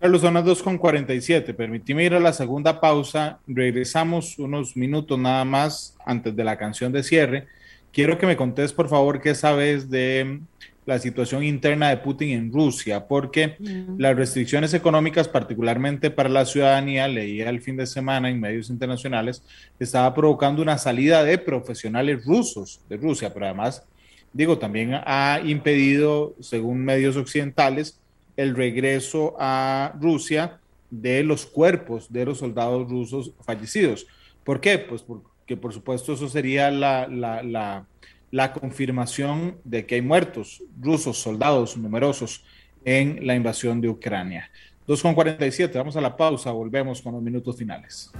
Carlos, 0.04 0.20
son 0.20 0.34
las 0.34 0.44
2.47. 0.44 1.56
Permíteme 1.56 2.04
ir 2.04 2.14
a 2.14 2.20
la 2.20 2.34
segunda 2.34 2.82
pausa. 2.82 3.40
Regresamos 3.48 4.38
unos 4.38 4.76
minutos 4.76 5.18
nada 5.18 5.46
más 5.46 5.96
antes 6.06 6.36
de 6.36 6.44
la 6.44 6.58
canción 6.58 6.92
de 6.92 7.04
cierre. 7.04 7.48
Quiero 7.94 8.18
que 8.18 8.26
me 8.26 8.36
contés, 8.36 8.74
por 8.74 8.90
favor, 8.90 9.22
qué 9.22 9.34
sabes 9.34 9.90
de 9.90 10.42
la 10.86 11.00
situación 11.00 11.42
interna 11.42 11.88
de 11.88 11.96
Putin 11.96 12.32
en 12.32 12.52
Rusia, 12.52 13.08
porque 13.08 13.56
mm. 13.58 13.98
las 13.98 14.18
restricciones 14.18 14.74
económicas, 14.74 15.30
particularmente 15.30 16.12
para 16.12 16.28
la 16.28 16.44
ciudadanía, 16.44 17.08
leía 17.08 17.50
el 17.50 17.62
fin 17.62 17.78
de 17.78 17.88
semana 17.88 18.30
en 18.30 18.42
medios 18.42 18.70
internacionales, 18.70 19.42
estaba 19.80 20.14
provocando 20.14 20.62
una 20.62 20.78
salida 20.78 21.24
de 21.24 21.38
profesionales 21.38 22.26
rusos 22.26 22.82
de 22.90 22.98
Rusia, 22.98 23.34
pero 23.34 23.46
además, 23.46 23.86
digo, 24.34 24.58
también 24.58 24.96
ha 25.06 25.40
impedido, 25.46 26.36
según 26.42 26.84
medios 26.84 27.16
occidentales, 27.16 28.02
el 28.38 28.56
regreso 28.56 29.36
a 29.40 29.94
Rusia 30.00 30.60
de 30.90 31.24
los 31.24 31.46
cuerpos 31.46 32.12
de 32.12 32.26
los 32.26 32.40
soldados 32.40 32.90
rusos 32.90 33.32
fallecidos. 33.42 34.08
¿Por 34.44 34.60
qué? 34.60 34.78
Pues 34.78 35.02
porque, 35.02 35.58
por 35.58 35.74
supuesto, 35.74 36.14
eso 36.14 36.30
sería 36.30 36.70
la, 36.72 37.08
la 37.08 37.86
la 38.34 38.52
confirmación 38.52 39.58
de 39.64 39.86
que 39.86 39.94
hay 39.94 40.02
muertos 40.02 40.64
rusos, 40.82 41.20
soldados 41.20 41.78
numerosos 41.78 42.44
en 42.84 43.28
la 43.28 43.36
invasión 43.36 43.80
de 43.80 43.90
Ucrania. 43.90 44.50
2.47, 44.88 45.72
vamos 45.76 45.96
a 45.96 46.02
la 46.02 46.18
pausa, 46.18 46.50
volvemos 46.50 47.00
con 47.00 47.14
los 47.14 47.22
minutos 47.22 47.56
finales. 47.56 48.12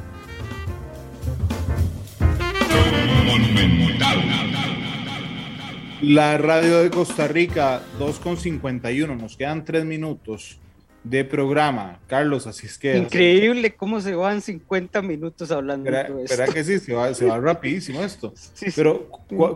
La 6.04 6.38
radio 6.38 6.84
de 6.84 6.90
Costa 6.90 7.30
Rica, 7.30 7.82
2.51, 7.98 9.18
nos 9.18 9.38
quedan 9.38 9.64
tres 9.64 9.86
minutos 9.86 10.60
de 11.02 11.24
programa. 11.24 12.02
Carlos, 12.08 12.46
así 12.46 12.68
es 12.68 12.78
que... 12.78 12.98
Increíble 12.98 13.74
cómo 13.74 14.02
se 14.02 14.14
van 14.14 14.42
50 14.42 15.02
minutos 15.02 15.50
hablando 15.50 15.90
de 15.90 16.02
esto. 16.02 16.20
Espera 16.20 16.48
que 16.48 16.62
sí, 16.66 16.80
se 16.80 16.94
va, 16.94 17.14
se 17.14 17.26
va 17.26 17.40
rapidísimo 17.40 18.04
esto. 18.04 18.34
Pero, 18.76 19.08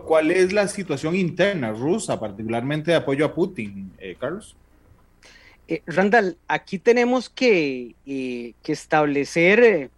¿cuál 0.06 0.30
es 0.30 0.54
la 0.54 0.66
situación 0.68 1.16
interna 1.16 1.70
rusa, 1.72 2.18
particularmente 2.18 2.92
de 2.92 2.96
apoyo 2.96 3.26
a 3.26 3.34
Putin, 3.34 3.92
eh, 3.98 4.16
Carlos. 4.18 4.56
Randall, 5.84 6.38
aquí 6.48 6.78
tenemos 6.78 7.28
que, 7.28 7.94
que 8.06 8.72
establecer 8.72 9.90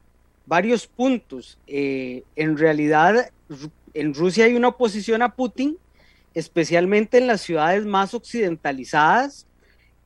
varios 0.46 0.88
puntos. 0.88 1.60
en 1.68 2.58
realidad, 2.58 3.30
en 3.94 4.14
Rusia 4.14 4.46
hay 4.46 4.56
una 4.56 4.66
oposición 4.66 5.22
a 5.22 5.36
Putin, 5.36 5.78
especialmente 6.34 7.18
en 7.18 7.26
las 7.26 7.40
ciudades 7.40 7.84
más 7.84 8.14
occidentalizadas, 8.14 9.46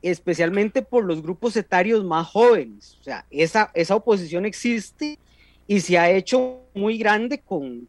especialmente 0.01 0.81
por 0.81 1.03
los 1.03 1.21
grupos 1.21 1.55
etarios 1.55 2.03
más 2.03 2.27
jóvenes. 2.27 2.97
O 2.99 3.03
sea, 3.03 3.25
esa, 3.31 3.71
esa 3.73 3.95
oposición 3.95 4.45
existe 4.45 5.17
y 5.67 5.79
se 5.79 5.97
ha 5.97 6.11
hecho 6.11 6.61
muy 6.73 6.97
grande 6.97 7.39
con, 7.39 7.87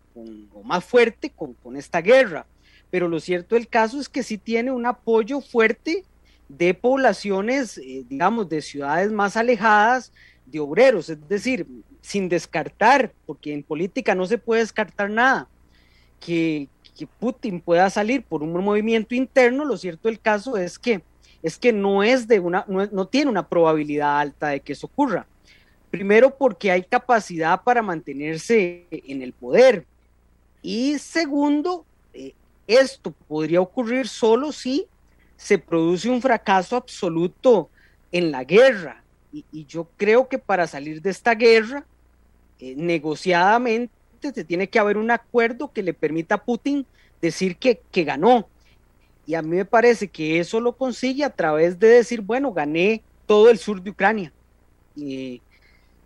o 0.54 0.62
más 0.62 0.84
fuerte 0.84 1.30
con, 1.30 1.54
con, 1.54 1.76
esta 1.76 2.00
guerra. 2.00 2.46
Pero 2.90 3.08
lo 3.08 3.20
cierto 3.20 3.54
del 3.54 3.68
caso 3.68 4.00
es 4.00 4.08
que 4.08 4.22
sí 4.22 4.38
tiene 4.38 4.70
un 4.70 4.86
apoyo 4.86 5.40
fuerte 5.40 6.04
de 6.48 6.74
poblaciones, 6.74 7.78
eh, 7.78 8.04
digamos, 8.08 8.48
de 8.48 8.62
ciudades 8.62 9.10
más 9.10 9.36
alejadas, 9.36 10.12
de 10.46 10.60
obreros, 10.60 11.08
es 11.08 11.28
decir, 11.28 11.66
sin 12.00 12.28
descartar, 12.28 13.12
porque 13.26 13.52
en 13.52 13.62
política 13.64 14.14
no 14.14 14.26
se 14.26 14.38
puede 14.38 14.62
descartar 14.62 15.10
nada, 15.10 15.48
que, 16.20 16.68
que 16.96 17.06
Putin 17.06 17.60
pueda 17.60 17.88
salir 17.90 18.22
por 18.22 18.42
un 18.42 18.52
movimiento 18.52 19.14
interno, 19.14 19.64
lo 19.64 19.76
cierto 19.76 20.08
del 20.08 20.18
caso 20.18 20.56
es 20.56 20.78
que 20.78 21.02
es 21.42 21.58
que 21.58 21.72
no 21.72 22.02
es 22.02 22.26
de 22.26 22.40
una, 22.40 22.64
no, 22.66 23.06
tiene 23.06 23.30
una 23.30 23.46
probabilidad 23.46 24.18
alta 24.18 24.48
de 24.48 24.60
que 24.60 24.72
eso 24.72 24.86
ocurra. 24.86 25.26
Primero 25.90 26.36
porque 26.36 26.72
hay 26.72 26.82
capacidad 26.82 27.62
para 27.62 27.82
mantenerse 27.82 28.86
en 28.90 29.22
el 29.22 29.32
poder. 29.32 29.86
Y 30.60 30.98
segundo, 30.98 31.84
eh, 32.12 32.34
esto 32.66 33.12
podría 33.28 33.60
ocurrir 33.60 34.08
solo 34.08 34.50
si 34.50 34.86
se 35.36 35.58
produce 35.58 36.10
un 36.10 36.20
fracaso 36.20 36.74
absoluto 36.74 37.70
en 38.10 38.32
la 38.32 38.42
guerra. 38.42 39.04
Y, 39.32 39.66
yo 39.66 39.86
creo 39.96 40.28
que 40.28 40.38
para 40.38 40.66
salir 40.66 41.00
de 41.00 41.10
esta 41.10 41.34
guerra, 41.34 41.84
eh, 42.58 42.74
negociadamente, 42.76 43.92
se 44.20 44.44
tiene 44.44 44.68
que 44.68 44.78
haber 44.78 44.96
un 44.96 45.10
acuerdo 45.10 45.72
que 45.72 45.82
le 45.82 45.94
permita 45.94 46.36
a 46.36 46.44
Putin 46.44 46.86
decir 47.20 47.56
que, 47.56 47.80
que 47.90 48.04
ganó 48.04 48.48
y 49.26 49.34
a 49.34 49.42
mí 49.42 49.56
me 49.56 49.64
parece 49.64 50.06
que 50.08 50.38
eso 50.38 50.60
lo 50.60 50.76
consigue 50.76 51.24
a 51.24 51.30
través 51.30 51.78
de 51.80 51.88
decir, 51.88 52.20
bueno, 52.20 52.52
gané 52.52 53.02
todo 53.26 53.50
el 53.50 53.58
sur 53.58 53.82
de 53.82 53.90
Ucrania. 53.90 54.32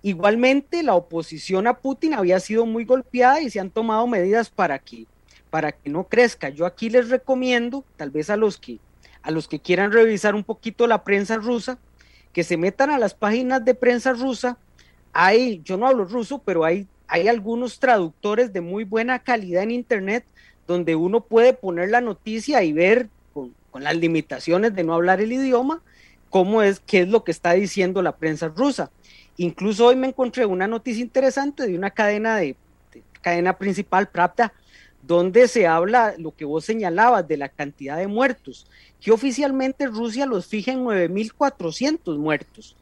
igualmente, 0.02 0.82
la 0.82 0.94
oposición 0.94 1.66
a 1.66 1.74
Putin 1.74 2.14
había 2.14 2.40
sido 2.40 2.64
muy 2.64 2.86
golpeada 2.86 3.42
y 3.42 3.50
se 3.50 3.60
han 3.60 3.70
tomado 3.70 4.06
medidas 4.06 4.48
para 4.48 4.78
que, 4.78 5.06
para 5.50 5.70
que 5.72 5.90
no 5.90 6.04
crezca. 6.04 6.48
Yo 6.48 6.64
aquí 6.64 6.88
les 6.88 7.10
recomiendo, 7.10 7.84
tal 7.96 8.10
vez 8.10 8.30
a 8.30 8.36
los 8.36 8.56
que, 8.56 8.78
a 9.22 9.30
los 9.30 9.46
que 9.46 9.60
quieran 9.60 9.92
revisar 9.92 10.34
un 10.34 10.42
poquito 10.42 10.86
la 10.86 11.04
prensa 11.04 11.36
rusa, 11.36 11.78
que 12.32 12.42
se 12.42 12.56
metan 12.56 12.88
a 12.88 12.98
las 12.98 13.12
páginas 13.12 13.62
de 13.64 13.74
prensa 13.74 14.14
rusa. 14.14 14.56
Hay, 15.12 15.60
yo 15.62 15.76
no 15.76 15.86
hablo 15.86 16.06
ruso, 16.06 16.38
pero 16.38 16.64
hay, 16.64 16.86
hay 17.10 17.26
algunos 17.26 17.80
traductores 17.80 18.52
de 18.52 18.60
muy 18.60 18.84
buena 18.84 19.18
calidad 19.18 19.64
en 19.64 19.72
internet 19.72 20.24
donde 20.66 20.94
uno 20.94 21.20
puede 21.20 21.52
poner 21.52 21.90
la 21.90 22.00
noticia 22.00 22.62
y 22.62 22.72
ver 22.72 23.08
con, 23.34 23.52
las 23.74 23.96
limitaciones 23.96 24.74
de 24.74 24.84
no 24.84 24.94
hablar 24.94 25.20
el 25.20 25.32
idioma 25.32 25.82
cómo 26.28 26.62
es, 26.62 26.78
qué 26.78 27.00
es 27.00 27.08
lo 27.08 27.24
que 27.24 27.32
está 27.32 27.52
diciendo 27.52 28.00
la 28.02 28.16
prensa 28.16 28.48
rusa. 28.48 28.90
Incluso 29.36 29.86
hoy 29.86 29.96
me 29.96 30.06
encontré 30.06 30.46
una 30.46 30.68
noticia 30.68 31.02
interesante 31.02 31.66
de 31.66 31.76
una 31.76 31.90
cadena 31.90 32.36
de, 32.36 32.54
cadena 33.20 33.58
principal, 33.58 34.08
Pravda, 34.08 34.52
donde 35.02 35.48
se 35.48 35.66
habla 35.66 36.14
lo 36.18 36.30
que 36.36 36.44
vos 36.44 36.64
señalabas 36.64 37.26
de 37.26 37.36
la 37.36 37.48
cantidad 37.48 37.96
de 37.96 38.06
muertos, 38.06 38.66
que 39.00 39.10
oficialmente 39.10 39.88
Rusia 39.88 40.26
los 40.26 40.46
fija 40.46 40.70
en 40.70 40.84
9.400 40.84 42.16
muertos, 42.18 42.76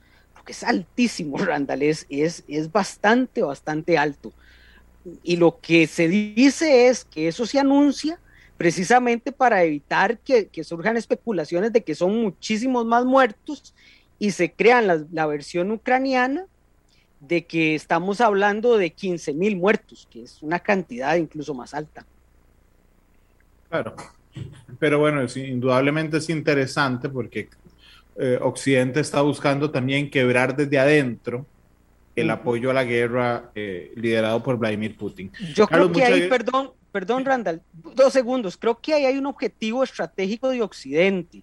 es 0.52 0.62
altísimo, 0.64 1.38
Randall, 1.44 1.82
es, 1.82 2.06
es, 2.08 2.44
es 2.48 2.70
bastante, 2.70 3.42
bastante 3.42 3.98
alto 3.98 4.32
y 5.22 5.36
lo 5.36 5.60
que 5.60 5.86
se 5.86 6.08
dice 6.08 6.88
es 6.88 7.04
que 7.04 7.28
eso 7.28 7.46
se 7.46 7.58
anuncia 7.58 8.18
precisamente 8.56 9.32
para 9.32 9.62
evitar 9.62 10.18
que, 10.18 10.48
surjan 10.64 10.96
especulaciones 10.96 11.72
de 11.72 11.82
que 11.82 11.94
son 11.94 12.20
muchísimos 12.20 12.84
más 12.84 13.04
muertos 13.04 13.74
y 14.18 14.32
se 14.32 14.52
crean 14.52 15.08
la, 15.12 15.26
versión 15.26 15.70
ucraniana 15.70 16.46
de 17.20 17.46
que 17.46 17.74
estamos 17.74 18.20
hablando 18.20 18.76
de 18.76 18.90
15 18.90 19.34
mil 19.34 19.56
muertos, 19.56 20.08
que 20.10 20.22
es 20.22 20.42
una 20.42 20.58
cantidad 20.58 21.16
incluso 21.16 21.54
más 21.54 21.72
alta. 21.74 22.04
Claro, 23.68 23.94
pero 24.78 24.98
bueno, 24.98 25.24
indudablemente 25.36 26.16
es 26.16 26.28
interesante 26.30 27.08
porque 27.08 27.48
eh, 28.18 28.38
Occidente 28.42 29.00
está 29.00 29.22
buscando 29.22 29.70
también 29.70 30.10
quebrar 30.10 30.56
desde 30.56 30.78
adentro 30.78 31.46
el 32.16 32.30
apoyo 32.30 32.70
a 32.70 32.74
la 32.74 32.82
guerra 32.82 33.50
eh, 33.54 33.92
liderado 33.94 34.42
por 34.42 34.58
Vladimir 34.58 34.96
Putin. 34.96 35.30
Yo 35.54 35.68
creo 35.68 35.92
que 35.92 36.02
ahí, 36.02 36.28
perdón, 36.28 36.72
perdón 36.90 37.24
Randall, 37.24 37.62
dos 37.72 38.12
segundos, 38.12 38.56
creo 38.56 38.80
que 38.80 38.94
ahí 38.94 39.04
hay 39.04 39.18
un 39.18 39.26
objetivo 39.26 39.84
estratégico 39.84 40.48
de 40.48 40.62
Occidente 40.62 41.42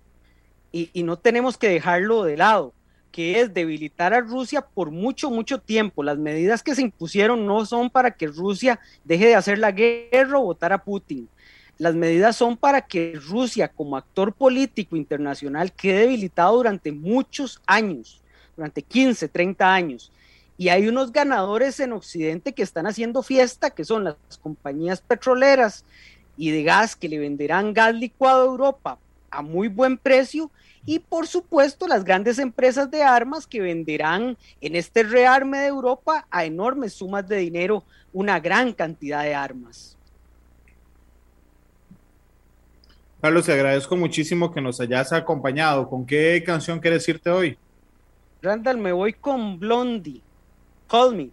y, 0.73 0.89
y, 0.91 1.03
no 1.03 1.17
tenemos 1.17 1.57
que 1.57 1.69
dejarlo 1.69 2.26
de 2.26 2.36
lado, 2.36 2.73
que 3.09 3.39
es 3.39 3.53
debilitar 3.53 4.13
a 4.13 4.19
Rusia 4.19 4.59
por 4.61 4.91
mucho, 4.91 5.30
mucho 5.30 5.59
tiempo. 5.61 6.03
Las 6.03 6.17
medidas 6.17 6.61
que 6.61 6.76
se 6.76 6.82
impusieron 6.82 7.45
no 7.45 7.65
son 7.65 7.89
para 7.89 8.11
que 8.11 8.28
Rusia 8.28 8.82
deje 9.05 9.28
de 9.28 9.36
hacer 9.36 9.57
la 9.57 9.71
guerra 9.71 10.38
o 10.38 10.43
votar 10.43 10.73
a 10.73 10.84
Putin. 10.84 11.30
Las 11.78 11.95
medidas 11.95 12.36
son 12.38 12.55
para 12.57 12.82
que 12.82 13.19
Rusia 13.28 13.67
como 13.67 13.97
actor 13.97 14.34
político 14.34 14.95
internacional 14.95 15.73
quede 15.73 16.01
debilitado 16.01 16.55
durante 16.55 16.91
muchos 16.91 17.61
años, 17.65 18.21
durante 18.55 18.82
15, 18.82 19.28
30 19.28 19.73
años 19.73 20.11
y 20.57 20.69
hay 20.69 20.88
unos 20.88 21.11
ganadores 21.11 21.80
en 21.80 21.93
Occidente 21.93 22.53
que 22.53 22.63
están 22.63 22.88
haciendo 22.88 23.23
fiesta, 23.23 23.71
que 23.71 23.84
son 23.84 24.05
las 24.05 24.15
compañías 24.41 25.01
petroleras 25.01 25.84
y 26.38 26.51
de 26.51 26.63
gas 26.63 26.95
que 26.95 27.09
le 27.09 27.19
venderán 27.19 27.73
gas 27.73 27.93
licuado 27.93 28.43
a 28.43 28.45
Europa 28.45 28.99
a 29.32 29.41
muy 29.41 29.67
buen 29.67 29.97
precio 29.97 30.49
y 30.86 30.99
por 30.99 31.28
supuesto 31.28 31.88
las 31.88 32.05
grandes 32.05 32.39
empresas 32.39 32.89
de 32.89 33.03
armas 33.03 33.47
que 33.47 33.59
venderán 33.59 34.38
en 34.61 34.76
este 34.76 35.03
rearme 35.03 35.57
de 35.59 35.67
Europa 35.67 36.26
a 36.32 36.45
enormes 36.45 36.93
sumas 36.93 37.28
de 37.28 37.38
dinero 37.38 37.84
una 38.13 38.39
gran 38.39 38.71
cantidad 38.71 39.23
de 39.23 39.36
armas. 39.36 39.97
Carlos, 43.26 43.47
te 43.47 43.53
agradezco 43.53 43.95
muchísimo 43.95 44.53
que 44.53 44.61
nos 44.61 44.80
hayas 44.80 45.11
acompañado. 45.11 45.89
¿Con 45.89 46.05
qué 46.05 46.43
canción 46.45 46.80
quieres 46.80 47.09
irte 47.09 47.32
hoy? 47.32 47.57
Randall, 48.39 48.78
me 48.78 48.91
voy 48.91 49.13
con 49.13 49.59
Blondie. 49.59 50.21
Call 50.88 51.15
me. 51.15 51.30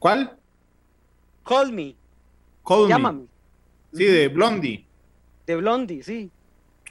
¿Cuál? 0.00 0.36
Call 1.46 1.70
me. 1.70 1.94
Call 2.66 2.88
Llámame. 2.88 3.26
Sí, 3.94 4.04
de 4.04 4.26
Blondie. 4.26 4.84
De 5.46 5.54
Blondie, 5.54 6.02
sí. 6.02 6.28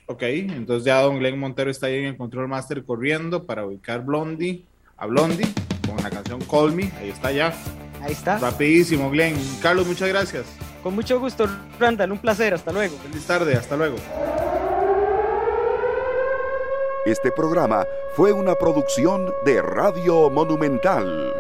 Ok, 0.06 0.22
entonces 0.24 0.86
ya 0.86 1.02
don 1.02 1.20
Glenn 1.20 1.38
Montero 1.38 1.70
está 1.70 1.88
ahí 1.88 1.98
en 1.98 2.06
el 2.06 2.16
control 2.16 2.48
master 2.48 2.86
corriendo 2.86 3.46
para 3.46 3.66
ubicar 3.66 4.06
Blondie 4.06 4.64
a 4.96 5.08
Blondie 5.08 5.48
con 5.86 6.02
la 6.02 6.10
canción 6.10 6.40
Call 6.50 6.72
Me. 6.72 6.90
Ahí 7.02 7.10
está 7.10 7.34
ya. 7.34 7.54
Ahí 8.02 8.14
está. 8.14 8.38
Rapidísimo, 8.40 9.12
Glenn. 9.12 9.36
Carlos, 9.62 9.86
muchas 9.86 10.08
gracias. 10.08 10.71
Con 10.84 10.96
mucho 10.96 11.20
gusto, 11.20 11.48
Randall. 11.80 12.12
Un 12.12 12.18
placer. 12.20 12.54
Hasta 12.54 12.72
luego. 12.72 12.96
Feliz 12.98 13.26
tarde. 13.26 13.56
Hasta 13.56 13.76
luego. 13.78 13.98
Este 17.06 17.32
programa 17.32 17.86
fue 18.16 18.32
una 18.32 18.56
producción 18.56 19.34
de 19.44 19.62
Radio 19.62 20.30
Monumental. 20.30 21.34